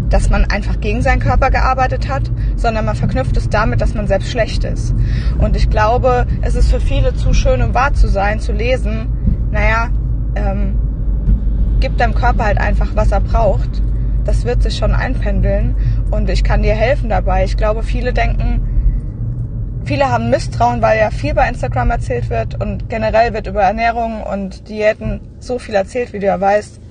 dass 0.09 0.29
man 0.29 0.45
einfach 0.45 0.79
gegen 0.79 1.01
seinen 1.01 1.19
Körper 1.19 1.49
gearbeitet 1.49 2.07
hat, 2.07 2.31
sondern 2.55 2.85
man 2.85 2.95
verknüpft 2.95 3.35
es 3.37 3.49
damit, 3.49 3.81
dass 3.81 3.95
man 3.95 4.07
selbst 4.07 4.29
schlecht 4.29 4.63
ist. 4.63 4.95
Und 5.39 5.55
ich 5.55 5.69
glaube, 5.69 6.25
es 6.41 6.55
ist 6.55 6.71
für 6.71 6.79
viele 6.79 7.13
zu 7.15 7.33
schön, 7.33 7.61
um 7.61 7.73
wahr 7.73 7.93
zu 7.93 8.07
sein, 8.07 8.39
zu 8.39 8.53
lesen, 8.53 9.07
naja, 9.51 9.89
ähm, 10.35 10.79
gib 11.79 11.97
deinem 11.97 12.15
Körper 12.15 12.45
halt 12.45 12.57
einfach, 12.57 12.95
was 12.95 13.11
er 13.11 13.21
braucht. 13.21 13.81
Das 14.23 14.45
wird 14.45 14.63
sich 14.63 14.77
schon 14.77 14.93
einpendeln 14.93 15.75
und 16.11 16.29
ich 16.29 16.43
kann 16.43 16.63
dir 16.63 16.73
helfen 16.73 17.09
dabei. 17.09 17.43
Ich 17.43 17.57
glaube, 17.57 17.83
viele 17.83 18.11
denken, 18.11 19.81
viele 19.85 20.09
haben 20.09 20.29
Misstrauen, 20.29 20.81
weil 20.81 20.99
ja 20.99 21.11
viel 21.11 21.33
bei 21.33 21.47
Instagram 21.47 21.91
erzählt 21.91 22.29
wird 22.29 22.59
und 22.61 22.89
generell 22.89 23.33
wird 23.33 23.47
über 23.47 23.61
Ernährung 23.61 24.23
und 24.23 24.67
Diäten 24.67 25.21
so 25.39 25.59
viel 25.59 25.75
erzählt, 25.75 26.13
wie 26.13 26.19
du 26.19 26.25
ja 26.25 26.41
weißt 26.41 26.81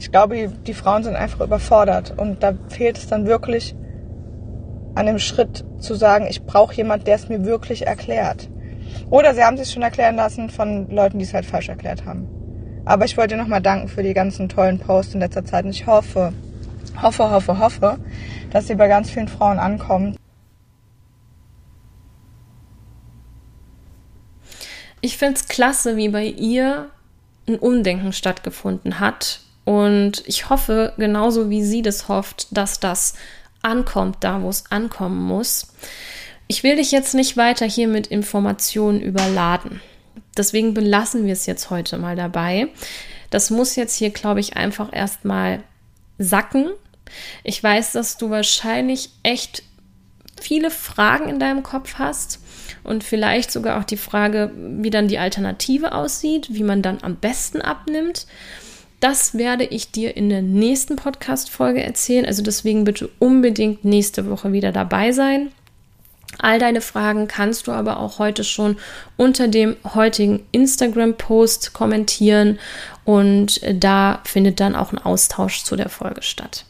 ich 0.00 0.10
glaube, 0.10 0.48
die 0.48 0.74
Frauen 0.74 1.04
sind 1.04 1.14
einfach 1.14 1.42
überfordert 1.42 2.14
und 2.16 2.42
da 2.42 2.54
fehlt 2.68 2.96
es 2.96 3.06
dann 3.06 3.26
wirklich 3.26 3.76
an 4.94 5.06
dem 5.06 5.18
Schritt 5.18 5.64
zu 5.78 5.94
sagen, 5.94 6.26
ich 6.28 6.44
brauche 6.44 6.74
jemand, 6.74 7.06
der 7.06 7.16
es 7.16 7.28
mir 7.28 7.44
wirklich 7.44 7.86
erklärt. 7.86 8.48
Oder 9.10 9.34
sie 9.34 9.44
haben 9.44 9.58
sich 9.58 9.70
schon 9.70 9.82
erklären 9.82 10.16
lassen 10.16 10.48
von 10.48 10.88
Leuten, 10.88 11.18
die 11.18 11.24
es 11.24 11.34
halt 11.34 11.44
falsch 11.44 11.68
erklärt 11.68 12.06
haben. 12.06 12.28
Aber 12.84 13.04
ich 13.04 13.16
wollte 13.16 13.34
dir 13.34 13.40
nochmal 13.42 13.62
danken 13.62 13.88
für 13.88 14.02
die 14.02 14.14
ganzen 14.14 14.48
tollen 14.48 14.78
Posts 14.78 15.14
in 15.14 15.20
letzter 15.20 15.44
Zeit 15.44 15.64
und 15.64 15.70
ich 15.70 15.86
hoffe, 15.86 16.32
hoffe, 17.00 17.30
hoffe, 17.30 17.58
hoffe, 17.58 17.98
dass 18.50 18.66
sie 18.66 18.74
bei 18.74 18.88
ganz 18.88 19.10
vielen 19.10 19.28
Frauen 19.28 19.58
ankommen. 19.58 20.16
Ich 25.00 25.16
finde 25.16 25.34
es 25.34 25.48
klasse, 25.48 25.96
wie 25.96 26.08
bei 26.08 26.24
ihr 26.24 26.90
ein 27.48 27.58
Umdenken 27.58 28.12
stattgefunden 28.12 29.00
hat 29.00 29.40
und 29.64 30.22
ich 30.26 30.50
hoffe, 30.50 30.92
genauso 30.96 31.48
wie 31.48 31.64
sie 31.64 31.82
das 31.82 32.08
hofft, 32.08 32.48
dass 32.50 32.80
das 32.80 33.14
ankommt, 33.62 34.18
da 34.20 34.42
wo 34.42 34.48
es 34.48 34.70
ankommen 34.70 35.22
muss. 35.22 35.68
Ich 36.48 36.62
will 36.62 36.76
dich 36.76 36.90
jetzt 36.90 37.14
nicht 37.14 37.36
weiter 37.36 37.66
hier 37.66 37.86
mit 37.86 38.08
Informationen 38.08 39.00
überladen. 39.00 39.80
Deswegen 40.36 40.74
belassen 40.74 41.26
wir 41.26 41.32
es 41.32 41.46
jetzt 41.46 41.70
heute 41.70 41.98
mal 41.98 42.16
dabei. 42.16 42.68
Das 43.30 43.50
muss 43.50 43.76
jetzt 43.76 43.96
hier, 43.96 44.10
glaube 44.10 44.40
ich, 44.40 44.56
einfach 44.56 44.92
erstmal 44.92 45.62
sacken. 46.18 46.70
Ich 47.44 47.62
weiß, 47.62 47.92
dass 47.92 48.16
du 48.16 48.30
wahrscheinlich 48.30 49.10
echt 49.22 49.62
viele 50.40 50.70
Fragen 50.70 51.28
in 51.28 51.38
deinem 51.38 51.62
Kopf 51.62 51.94
hast 51.98 52.40
und 52.82 53.04
vielleicht 53.04 53.50
sogar 53.50 53.78
auch 53.78 53.84
die 53.84 53.96
Frage, 53.96 54.50
wie 54.56 54.90
dann 54.90 55.08
die 55.08 55.18
Alternative 55.18 55.92
aussieht, 55.92 56.48
wie 56.50 56.62
man 56.62 56.82
dann 56.82 56.98
am 57.02 57.16
besten 57.16 57.60
abnimmt. 57.60 58.26
Das 59.00 59.34
werde 59.34 59.64
ich 59.64 59.90
dir 59.90 60.16
in 60.16 60.28
der 60.28 60.42
nächsten 60.42 60.96
Podcast-Folge 60.96 61.82
erzählen. 61.82 62.26
Also 62.26 62.42
deswegen 62.42 62.84
bitte 62.84 63.10
unbedingt 63.18 63.84
nächste 63.84 64.28
Woche 64.28 64.52
wieder 64.52 64.72
dabei 64.72 65.12
sein. 65.12 65.52
All 66.38 66.58
deine 66.58 66.80
Fragen 66.80 67.28
kannst 67.28 67.66
du 67.66 67.72
aber 67.72 67.98
auch 67.98 68.18
heute 68.18 68.44
schon 68.44 68.78
unter 69.16 69.48
dem 69.48 69.76
heutigen 69.94 70.46
Instagram-Post 70.52 71.72
kommentieren 71.72 72.58
und 73.04 73.60
da 73.72 74.20
findet 74.24 74.60
dann 74.60 74.76
auch 74.76 74.92
ein 74.92 74.98
Austausch 74.98 75.64
zu 75.64 75.76
der 75.76 75.88
Folge 75.88 76.22
statt. 76.22 76.64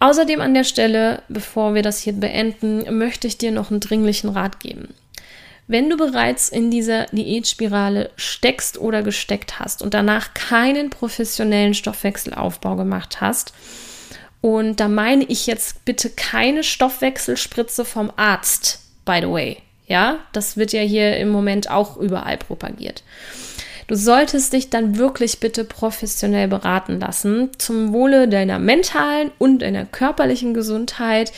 Außerdem 0.00 0.40
an 0.40 0.54
der 0.54 0.64
Stelle, 0.64 1.22
bevor 1.28 1.74
wir 1.74 1.82
das 1.82 1.98
hier 1.98 2.12
beenden, 2.12 2.96
möchte 2.96 3.26
ich 3.26 3.36
dir 3.36 3.50
noch 3.50 3.70
einen 3.70 3.80
dringlichen 3.80 4.30
Rat 4.30 4.60
geben. 4.60 4.94
Wenn 5.66 5.90
du 5.90 5.96
bereits 5.98 6.48
in 6.48 6.70
dieser 6.70 7.06
Diätspirale 7.06 8.10
steckst 8.16 8.78
oder 8.78 9.02
gesteckt 9.02 9.58
hast 9.58 9.82
und 9.82 9.92
danach 9.92 10.32
keinen 10.32 10.88
professionellen 10.88 11.74
Stoffwechselaufbau 11.74 12.76
gemacht 12.76 13.20
hast, 13.20 13.52
und 14.40 14.80
da 14.80 14.88
meine 14.88 15.24
ich 15.24 15.46
jetzt 15.46 15.84
bitte 15.84 16.10
keine 16.10 16.62
Stoffwechselspritze 16.62 17.84
vom 17.84 18.12
Arzt, 18.16 18.80
by 19.04 19.18
the 19.20 19.28
way. 19.28 19.58
Ja, 19.86 20.18
das 20.32 20.56
wird 20.56 20.72
ja 20.72 20.82
hier 20.82 21.16
im 21.16 21.30
Moment 21.30 21.70
auch 21.70 21.96
überall 21.96 22.36
propagiert. 22.36 23.02
Du 23.88 23.94
solltest 23.94 24.52
dich 24.52 24.68
dann 24.68 24.98
wirklich 24.98 25.40
bitte 25.40 25.64
professionell 25.64 26.46
beraten 26.46 27.00
lassen 27.00 27.50
zum 27.56 27.94
Wohle 27.94 28.28
deiner 28.28 28.58
mentalen 28.58 29.30
und 29.38 29.60
deiner 29.60 29.86
körperlichen 29.86 30.52
Gesundheit. 30.52 31.32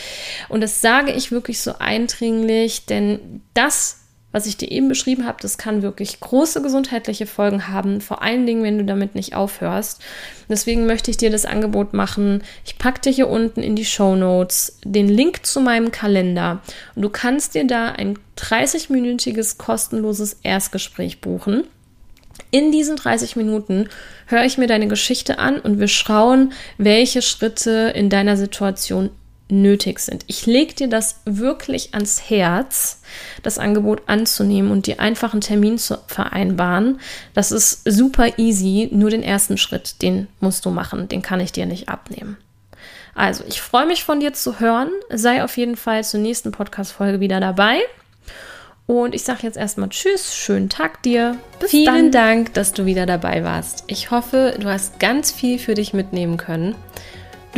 Und 0.48 0.60
das 0.60 0.80
sage 0.80 1.12
ich 1.12 1.30
wirklich 1.30 1.60
so 1.60 1.74
eindringlich, 1.78 2.86
denn 2.86 3.42
das 3.54 3.99
was 4.32 4.46
ich 4.46 4.56
dir 4.56 4.70
eben 4.70 4.88
beschrieben 4.88 5.26
habe, 5.26 5.38
das 5.40 5.58
kann 5.58 5.82
wirklich 5.82 6.20
große 6.20 6.62
gesundheitliche 6.62 7.26
Folgen 7.26 7.68
haben, 7.68 8.00
vor 8.00 8.22
allen 8.22 8.46
Dingen, 8.46 8.62
wenn 8.62 8.78
du 8.78 8.84
damit 8.84 9.14
nicht 9.14 9.34
aufhörst. 9.34 10.00
Deswegen 10.48 10.86
möchte 10.86 11.10
ich 11.10 11.16
dir 11.16 11.30
das 11.30 11.44
Angebot 11.44 11.94
machen. 11.94 12.42
Ich 12.64 12.78
packe 12.78 13.00
dir 13.00 13.10
hier 13.10 13.28
unten 13.28 13.62
in 13.62 13.74
die 13.74 13.84
Show 13.84 14.14
Notes 14.14 14.78
den 14.84 15.08
Link 15.08 15.44
zu 15.44 15.60
meinem 15.60 15.90
Kalender 15.90 16.60
und 16.94 17.02
du 17.02 17.08
kannst 17.08 17.54
dir 17.54 17.66
da 17.66 17.88
ein 17.92 18.18
30-minütiges 18.36 19.58
kostenloses 19.58 20.38
Erstgespräch 20.42 21.20
buchen. 21.20 21.64
In 22.52 22.72
diesen 22.72 22.96
30 22.96 23.36
Minuten 23.36 23.88
höre 24.26 24.44
ich 24.44 24.58
mir 24.58 24.66
deine 24.66 24.88
Geschichte 24.88 25.38
an 25.38 25.60
und 25.60 25.78
wir 25.78 25.88
schauen, 25.88 26.52
welche 26.78 27.22
Schritte 27.22 27.92
in 27.94 28.10
deiner 28.10 28.36
Situation 28.36 29.10
nötig 29.50 29.98
sind. 30.00 30.24
Ich 30.26 30.46
lege 30.46 30.74
dir 30.74 30.88
das 30.88 31.20
wirklich 31.24 31.94
ans 31.94 32.30
Herz, 32.30 33.02
das 33.42 33.58
Angebot 33.58 34.02
anzunehmen 34.06 34.70
und 34.70 34.86
dir 34.86 35.00
einfach 35.00 35.32
einen 35.32 35.40
Termin 35.40 35.78
zu 35.78 35.98
vereinbaren. 36.06 37.00
Das 37.34 37.52
ist 37.52 37.82
super 37.84 38.38
easy. 38.38 38.88
Nur 38.92 39.10
den 39.10 39.22
ersten 39.22 39.58
Schritt, 39.58 40.02
den 40.02 40.28
musst 40.40 40.64
du 40.64 40.70
machen. 40.70 41.08
Den 41.08 41.22
kann 41.22 41.40
ich 41.40 41.52
dir 41.52 41.66
nicht 41.66 41.88
abnehmen. 41.88 42.36
Also, 43.14 43.44
ich 43.48 43.60
freue 43.60 43.86
mich 43.86 44.04
von 44.04 44.20
dir 44.20 44.32
zu 44.32 44.60
hören. 44.60 44.90
Sei 45.10 45.42
auf 45.44 45.56
jeden 45.56 45.76
Fall 45.76 46.04
zur 46.04 46.20
nächsten 46.20 46.52
Podcast-Folge 46.52 47.20
wieder 47.20 47.40
dabei. 47.40 47.80
Und 48.86 49.14
ich 49.14 49.22
sage 49.22 49.40
jetzt 49.42 49.56
erstmal 49.56 49.88
Tschüss, 49.88 50.34
schönen 50.34 50.68
Tag 50.68 51.02
dir. 51.04 51.36
Bis 51.60 51.70
Vielen 51.70 52.10
dann. 52.10 52.10
Dank, 52.10 52.54
dass 52.54 52.72
du 52.72 52.86
wieder 52.86 53.06
dabei 53.06 53.44
warst. 53.44 53.84
Ich 53.86 54.10
hoffe, 54.10 54.56
du 54.58 54.68
hast 54.68 54.98
ganz 54.98 55.30
viel 55.30 55.60
für 55.60 55.74
dich 55.74 55.92
mitnehmen 55.92 56.36
können. 56.38 56.74